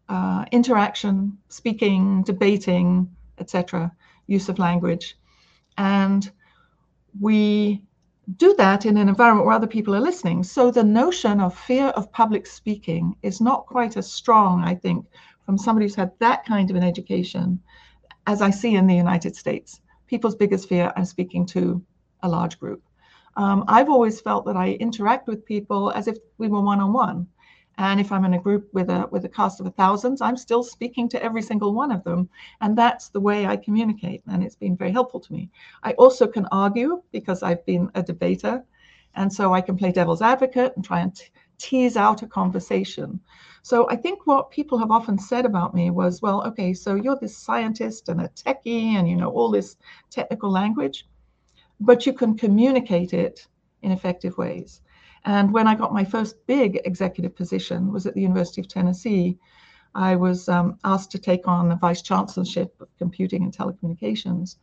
uh, 0.10 0.46
interaction, 0.52 1.38
speaking, 1.50 2.24
debating, 2.24 3.10
etc., 3.40 3.92
use 4.28 4.50
of 4.50 4.60
language. 4.60 5.18
And 5.78 6.30
we 7.20 7.82
do 8.38 8.54
that 8.58 8.86
in 8.86 8.98
an 8.98 9.10
environment 9.10 9.46
where 9.46 9.56
other 9.56 9.68
people 9.68 9.96
are 9.96 10.02
listening. 10.02 10.44
So 10.44 10.70
the 10.70 10.84
notion 10.84 11.40
of 11.40 11.58
fear 11.58 11.88
of 11.88 12.12
public 12.12 12.46
speaking 12.46 13.16
is 13.24 13.42
not 13.42 13.66
quite 13.66 13.98
as 13.98 14.12
strong, 14.12 14.64
I 14.64 14.76
think, 14.76 15.06
from 15.50 15.58
somebody 15.58 15.84
who's 15.84 15.96
had 15.96 16.12
that 16.20 16.46
kind 16.46 16.70
of 16.70 16.76
an 16.76 16.84
education, 16.84 17.60
as 18.28 18.40
I 18.40 18.52
see 18.52 18.76
in 18.76 18.86
the 18.86 18.94
United 18.94 19.36
States. 19.36 19.82
People's 20.06 20.36
biggest 20.36 20.70
fear, 20.70 20.94
I'm 20.96 21.06
speaking 21.06 21.44
to 21.48 21.84
a 22.22 22.30
large 22.30 22.60
group. 22.60 22.84
Um, 23.36 23.66
I've 23.68 23.90
always 23.90 24.22
felt 24.22 24.46
that 24.46 24.56
I 24.56 24.74
interact 24.74 25.28
with 25.28 25.44
people 25.44 25.90
as 25.96 26.08
if 26.08 26.20
we 26.38 26.50
were 26.50 26.62
one 26.62 26.80
on 26.80 26.94
one. 26.94 27.26
And 27.80 28.00
if 28.00 28.12
I'm 28.12 28.26
in 28.26 28.36
a 28.36 28.40
group 28.40 28.70
with 28.74 28.92
a 28.92 29.08
with 29.10 29.26
a 29.26 29.30
cast 29.30 29.60
of 29.60 29.66
a 29.66 29.72
thousands, 29.72 30.22
I'm 30.22 30.38
still 30.38 30.62
speaking 30.62 31.10
to 31.10 31.24
every 31.24 31.42
single 31.42 31.74
one 31.74 31.92
of 31.92 32.04
them, 32.04 32.30
and 32.62 32.78
that's 32.78 33.10
the 33.10 33.20
way 33.20 33.48
I 33.48 33.58
communicate, 33.58 34.22
and 34.28 34.44
it's 34.44 34.56
been 34.64 34.78
very 34.78 34.92
helpful 34.92 35.20
to 35.20 35.34
me. 35.34 35.50
I 35.82 35.94
also 35.94 36.28
can 36.28 36.46
argue 36.52 37.02
because 37.12 37.42
I've 37.42 37.66
been 37.66 37.90
a 37.96 38.04
debater, 38.04 38.64
and 39.16 39.32
so 39.32 39.54
I 39.54 39.62
can 39.62 39.78
play 39.78 39.92
devil's 39.92 40.22
advocate 40.22 40.74
and 40.76 40.84
try 40.84 41.02
and 41.02 41.16
t- 41.16 41.26
tease 41.58 41.98
out 41.98 42.22
a 42.22 42.28
conversation. 42.28 43.20
So 43.62 43.90
I 43.90 43.96
think 43.96 44.26
what 44.26 44.52
people 44.52 44.78
have 44.78 44.92
often 44.92 45.18
said 45.18 45.46
about 45.46 45.76
me 45.76 45.90
was, 45.90 46.22
well, 46.22 46.46
okay, 46.48 46.74
so 46.74 46.96
you're 46.96 47.18
this 47.20 47.38
scientist 47.38 48.10
and 48.10 48.22
a 48.22 48.30
techie 48.30 48.94
and 48.94 49.08
you 49.10 49.16
know 49.16 49.30
all 49.30 49.52
this 49.52 49.76
technical 50.10 50.50
language, 50.50 51.08
but 51.80 52.06
you 52.06 52.14
can 52.14 52.38
communicate 52.38 53.14
it 53.14 53.48
in 53.82 53.92
effective 53.92 54.38
ways. 54.38 54.82
And 55.26 55.54
when 55.54 55.68
I 55.68 55.76
got 55.76 55.94
my 55.94 56.06
first 56.06 56.46
big 56.48 56.80
executive 56.86 57.36
position 57.36 57.92
was 57.92 58.06
at 58.06 58.14
the 58.14 58.22
University 58.22 58.62
of 58.62 58.68
Tennessee. 58.68 59.38
I 59.96 60.16
was 60.16 60.48
um, 60.48 60.78
asked 60.84 61.12
to 61.12 61.20
take 61.20 61.48
on 61.48 61.68
the 61.68 61.76
vice 61.76 62.02
chancellorship 62.02 62.80
of 62.80 62.88
computing 62.98 63.44
and 63.44 63.56
telecommunications. 63.56 64.58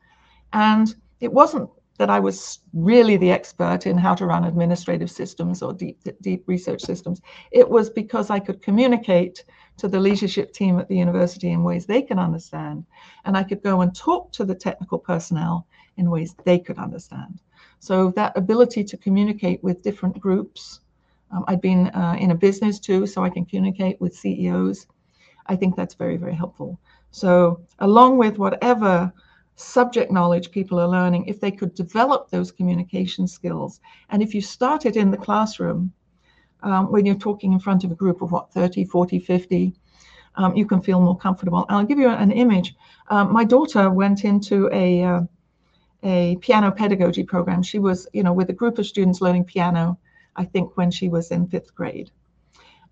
And 0.52 0.94
it 1.20 1.32
wasn't 1.32 1.68
that 1.96 2.11
I 2.11 2.20
was 2.20 2.61
really 2.72 3.16
the 3.16 3.30
expert 3.30 3.87
in 3.87 3.96
how 3.96 4.14
to 4.14 4.26
run 4.26 4.44
administrative 4.44 5.11
systems 5.11 5.62
or 5.62 5.72
deep 5.72 5.98
deep 6.20 6.44
research 6.46 6.82
systems. 6.82 7.20
It 7.50 7.68
was 7.68 7.90
because 7.90 8.30
I 8.30 8.38
could 8.38 8.62
communicate 8.62 9.44
to 9.78 9.88
the 9.88 10.00
leadership 10.00 10.52
team 10.52 10.78
at 10.78 10.88
the 10.88 10.96
university 10.96 11.50
in 11.50 11.62
ways 11.62 11.87
they 11.87 12.02
can 12.02 12.18
understand, 12.18 12.85
and 13.24 13.37
I 13.37 13.42
could 13.42 13.62
go 13.62 13.80
and 13.80 13.94
talk 13.94 14.32
to 14.32 14.44
the 14.44 14.54
technical 14.54 14.98
personnel 14.98 15.66
in 15.96 16.11
ways 16.11 16.35
they 16.44 16.59
could 16.59 16.78
understand. 16.78 17.40
So 17.78 18.11
that 18.12 18.37
ability 18.37 18.85
to 18.85 18.96
communicate 18.96 19.62
with 19.62 19.82
different 19.82 20.18
groups. 20.18 20.80
Um, 21.30 21.44
I'd 21.48 21.61
been 21.61 21.88
uh, 21.88 22.16
in 22.18 22.30
a 22.30 22.35
business 22.35 22.78
too, 22.78 23.06
so 23.06 23.24
I 23.24 23.30
can 23.30 23.44
communicate 23.44 24.00
with 24.00 24.14
CEOs. 24.14 24.87
I 25.46 25.56
think 25.56 25.76
that's 25.76 25.94
very, 25.94 26.16
very 26.16 26.35
helpful. 26.35 26.78
So, 27.11 27.61
along 27.78 28.18
with 28.18 28.38
whatever 28.38 29.12
subject 29.56 30.12
knowledge 30.12 30.50
people 30.50 30.78
are 30.78 30.88
learning, 30.88 31.26
if 31.26 31.40
they 31.40 31.50
could 31.50 31.74
develop 31.74 32.30
those 32.30 32.52
communication 32.52 33.26
skills. 33.26 33.80
And 34.10 34.22
if 34.22 34.34
you 34.34 34.40
start 34.40 34.86
it 34.86 34.96
in 34.96 35.10
the 35.10 35.16
classroom, 35.16 35.92
um, 36.62 36.92
when 36.92 37.06
you're 37.06 37.16
talking 37.16 37.52
in 37.52 37.58
front 37.58 37.84
of 37.84 37.90
a 37.90 37.94
group 37.94 38.22
of 38.22 38.32
what, 38.32 38.52
30, 38.52 38.84
40, 38.84 39.18
50, 39.18 39.74
um, 40.36 40.54
you 40.54 40.66
can 40.66 40.82
feel 40.82 41.00
more 41.00 41.16
comfortable. 41.16 41.64
And 41.68 41.78
I'll 41.78 41.86
give 41.86 41.98
you 41.98 42.08
an 42.08 42.30
image. 42.30 42.74
Um, 43.08 43.32
my 43.32 43.44
daughter 43.44 43.90
went 43.90 44.24
into 44.24 44.68
a, 44.72 45.02
uh, 45.02 45.20
a 46.02 46.36
piano 46.36 46.70
pedagogy 46.70 47.24
program. 47.24 47.62
She 47.62 47.78
was, 47.78 48.06
you 48.12 48.22
know, 48.22 48.32
with 48.32 48.50
a 48.50 48.54
group 48.54 48.78
of 48.78 48.86
students 48.86 49.20
learning 49.20 49.44
piano, 49.44 49.98
I 50.36 50.44
think 50.44 50.76
when 50.76 50.90
she 50.90 51.08
was 51.08 51.30
in 51.30 51.46
fifth 51.46 51.74
grade. 51.74 52.10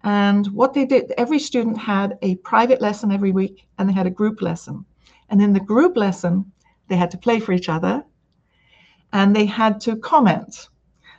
And 0.02 0.46
what 0.48 0.74
they 0.74 0.84
did, 0.84 1.12
every 1.16 1.38
student 1.38 1.78
had 1.78 2.18
a 2.22 2.36
private 2.36 2.80
lesson 2.80 3.10
every 3.10 3.32
week 3.32 3.66
and 3.78 3.88
they 3.88 3.92
had 3.92 4.06
a 4.06 4.10
group 4.10 4.42
lesson. 4.42 4.84
And 5.30 5.40
in 5.40 5.52
the 5.52 5.60
group 5.60 5.96
lesson, 5.96 6.52
they 6.88 6.96
had 6.96 7.10
to 7.12 7.18
play 7.18 7.40
for 7.40 7.52
each 7.52 7.68
other 7.68 8.04
and 9.12 9.34
they 9.34 9.46
had 9.46 9.80
to 9.82 9.96
comment. 9.96 10.68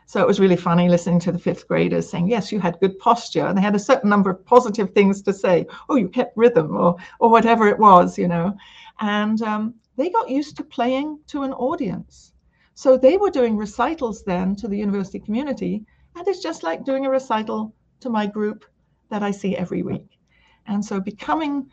So 0.07 0.21
it 0.21 0.27
was 0.27 0.39
really 0.39 0.55
funny 0.55 0.87
listening 0.87 1.19
to 1.21 1.31
the 1.31 1.39
fifth 1.39 1.67
graders 1.67 2.07
saying, 2.07 2.27
Yes, 2.27 2.51
you 2.51 2.59
had 2.59 2.79
good 2.79 2.99
posture. 2.99 3.47
And 3.47 3.57
they 3.57 3.61
had 3.61 3.75
a 3.75 3.79
certain 3.79 4.09
number 4.09 4.29
of 4.29 4.45
positive 4.45 4.91
things 4.91 5.21
to 5.23 5.33
say. 5.33 5.65
Oh, 5.89 5.95
you 5.95 6.09
kept 6.09 6.37
rhythm, 6.37 6.75
or, 6.75 6.95
or 7.19 7.29
whatever 7.31 7.67
it 7.67 7.79
was, 7.79 8.17
you 8.17 8.27
know. 8.27 8.55
And 8.99 9.41
um, 9.41 9.73
they 9.95 10.09
got 10.09 10.29
used 10.29 10.57
to 10.57 10.63
playing 10.63 11.19
to 11.27 11.41
an 11.43 11.53
audience. 11.53 12.33
So 12.75 12.97
they 12.97 13.17
were 13.17 13.31
doing 13.31 13.57
recitals 13.57 14.23
then 14.23 14.55
to 14.57 14.67
the 14.67 14.77
university 14.77 15.19
community. 15.19 15.85
And 16.15 16.27
it's 16.27 16.43
just 16.43 16.61
like 16.61 16.85
doing 16.85 17.05
a 17.05 17.09
recital 17.09 17.73
to 18.01 18.09
my 18.09 18.27
group 18.27 18.65
that 19.09 19.23
I 19.23 19.31
see 19.31 19.57
every 19.57 19.81
week. 19.81 20.19
And 20.67 20.83
so 20.83 20.99
becoming 20.99 21.69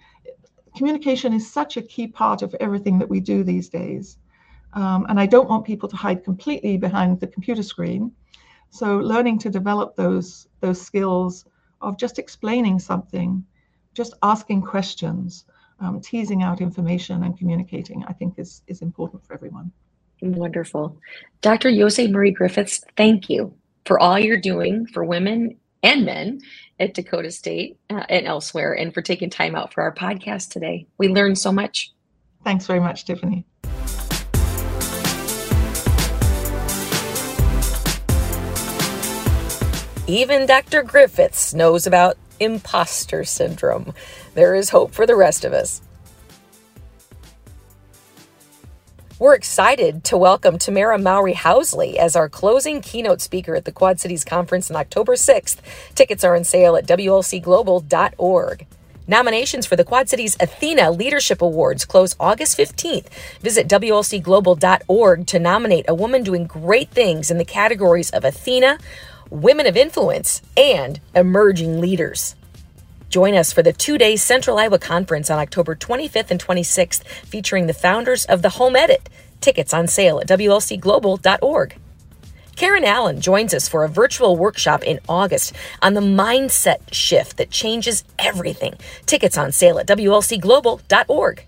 communication 0.76 1.32
is 1.32 1.50
such 1.50 1.76
a 1.76 1.82
key 1.82 2.06
part 2.06 2.42
of 2.42 2.54
everything 2.60 2.98
that 2.98 3.08
we 3.08 3.20
do 3.20 3.44
these 3.44 3.68
days. 3.68 4.18
Um, 4.74 5.06
and 5.08 5.20
I 5.20 5.26
don't 5.26 5.48
want 5.48 5.66
people 5.66 5.88
to 5.88 5.96
hide 5.96 6.24
completely 6.24 6.78
behind 6.78 7.20
the 7.20 7.26
computer 7.26 7.62
screen. 7.62 8.12
So 8.70 8.98
learning 8.98 9.38
to 9.40 9.50
develop 9.50 9.96
those 9.96 10.48
those 10.60 10.80
skills 10.80 11.44
of 11.82 11.98
just 11.98 12.18
explaining 12.18 12.78
something, 12.78 13.44
just 13.92 14.14
asking 14.22 14.62
questions, 14.62 15.44
um, 15.80 16.00
teasing 16.00 16.42
out 16.42 16.60
information 16.60 17.24
and 17.24 17.36
communicating, 17.36 18.02
I 18.08 18.14
think 18.14 18.38
is 18.38 18.62
is 18.66 18.80
important 18.80 19.26
for 19.26 19.34
everyone. 19.34 19.70
Wonderful. 20.22 20.96
Dr. 21.42 21.70
Jose 21.70 22.06
Marie 22.08 22.30
Griffiths, 22.30 22.82
thank 22.96 23.28
you 23.28 23.52
for 23.84 23.98
all 23.98 24.18
you're 24.18 24.40
doing 24.40 24.86
for 24.86 25.04
women 25.04 25.56
and 25.82 26.04
men 26.04 26.40
at 26.78 26.94
Dakota 26.94 27.30
State 27.30 27.78
uh, 27.90 28.04
and 28.08 28.26
elsewhere, 28.26 28.72
and 28.72 28.92
for 28.92 29.02
taking 29.02 29.30
time 29.30 29.54
out 29.54 29.72
for 29.72 29.82
our 29.82 29.94
podcast 29.94 30.50
today. 30.50 30.86
We 30.98 31.08
learned 31.08 31.38
so 31.38 31.52
much. 31.52 31.92
Thanks 32.44 32.66
very 32.66 32.80
much, 32.80 33.04
Tiffany. 33.04 33.46
Even 40.08 40.46
Dr. 40.46 40.82
Griffiths 40.82 41.54
knows 41.54 41.86
about 41.86 42.18
imposter 42.40 43.24
syndrome. 43.24 43.94
There 44.34 44.54
is 44.54 44.70
hope 44.70 44.92
for 44.92 45.06
the 45.06 45.14
rest 45.14 45.44
of 45.44 45.52
us. 45.52 45.80
We're 49.22 49.36
excited 49.36 50.02
to 50.06 50.18
welcome 50.18 50.58
Tamera 50.58 51.00
Mowry 51.00 51.34
Housley 51.34 51.94
as 51.94 52.16
our 52.16 52.28
closing 52.28 52.80
keynote 52.80 53.20
speaker 53.20 53.54
at 53.54 53.64
the 53.64 53.70
Quad 53.70 54.00
Cities 54.00 54.24
Conference 54.24 54.68
on 54.68 54.76
October 54.76 55.12
6th. 55.12 55.58
Tickets 55.94 56.24
are 56.24 56.34
on 56.34 56.42
sale 56.42 56.74
at 56.74 56.88
WLCglobal.org. 56.88 58.66
Nominations 59.06 59.64
for 59.64 59.76
the 59.76 59.84
Quad 59.84 60.08
Cities 60.08 60.36
Athena 60.40 60.90
Leadership 60.90 61.40
Awards 61.40 61.84
close 61.84 62.16
August 62.18 62.58
15th. 62.58 63.06
Visit 63.38 63.68
WLCglobal.org 63.68 65.26
to 65.28 65.38
nominate 65.38 65.84
a 65.86 65.94
woman 65.94 66.24
doing 66.24 66.48
great 66.48 66.90
things 66.90 67.30
in 67.30 67.38
the 67.38 67.44
categories 67.44 68.10
of 68.10 68.24
Athena, 68.24 68.76
Women 69.30 69.68
of 69.68 69.76
Influence, 69.76 70.42
and 70.56 70.98
Emerging 71.14 71.80
Leaders. 71.80 72.34
Join 73.12 73.34
us 73.34 73.52
for 73.52 73.62
the 73.62 73.74
two 73.74 73.98
day 73.98 74.16
Central 74.16 74.56
Iowa 74.56 74.78
Conference 74.78 75.28
on 75.28 75.38
October 75.38 75.76
25th 75.76 76.30
and 76.30 76.42
26th, 76.42 77.04
featuring 77.04 77.66
the 77.66 77.74
founders 77.74 78.24
of 78.24 78.40
the 78.40 78.48
Home 78.48 78.74
Edit. 78.74 79.10
Tickets 79.42 79.74
on 79.74 79.86
sale 79.86 80.18
at 80.18 80.26
WLCglobal.org. 80.28 81.76
Karen 82.56 82.84
Allen 82.86 83.20
joins 83.20 83.52
us 83.52 83.68
for 83.68 83.84
a 83.84 83.88
virtual 83.88 84.38
workshop 84.38 84.82
in 84.82 84.98
August 85.10 85.54
on 85.82 85.92
the 85.92 86.00
mindset 86.00 86.78
shift 86.90 87.36
that 87.36 87.50
changes 87.50 88.02
everything. 88.18 88.76
Tickets 89.04 89.36
on 89.36 89.52
sale 89.52 89.78
at 89.78 89.86
WLCglobal.org. 89.86 91.44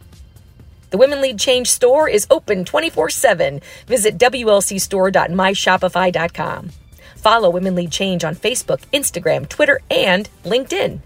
The 0.90 0.98
Women 0.98 1.22
Lead 1.22 1.38
Change 1.38 1.70
store 1.70 2.10
is 2.10 2.26
open 2.28 2.66
24 2.66 3.08
7. 3.08 3.62
Visit 3.86 4.18
WLCstore.myshopify.com. 4.18 6.70
Follow 7.16 7.48
Women 7.48 7.74
Lead 7.74 7.90
Change 7.90 8.22
on 8.22 8.36
Facebook, 8.36 8.80
Instagram, 8.92 9.48
Twitter, 9.48 9.80
and 9.90 10.28
LinkedIn 10.44 11.00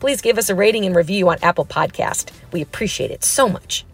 please 0.00 0.20
give 0.20 0.38
us 0.38 0.48
a 0.48 0.54
rating 0.54 0.84
and 0.84 0.94
review 0.94 1.28
on 1.28 1.38
Apple 1.42 1.64
Podcast. 1.64 2.30
We 2.52 2.62
appreciate 2.62 3.10
it 3.10 3.24
so 3.24 3.48
much. 3.48 3.84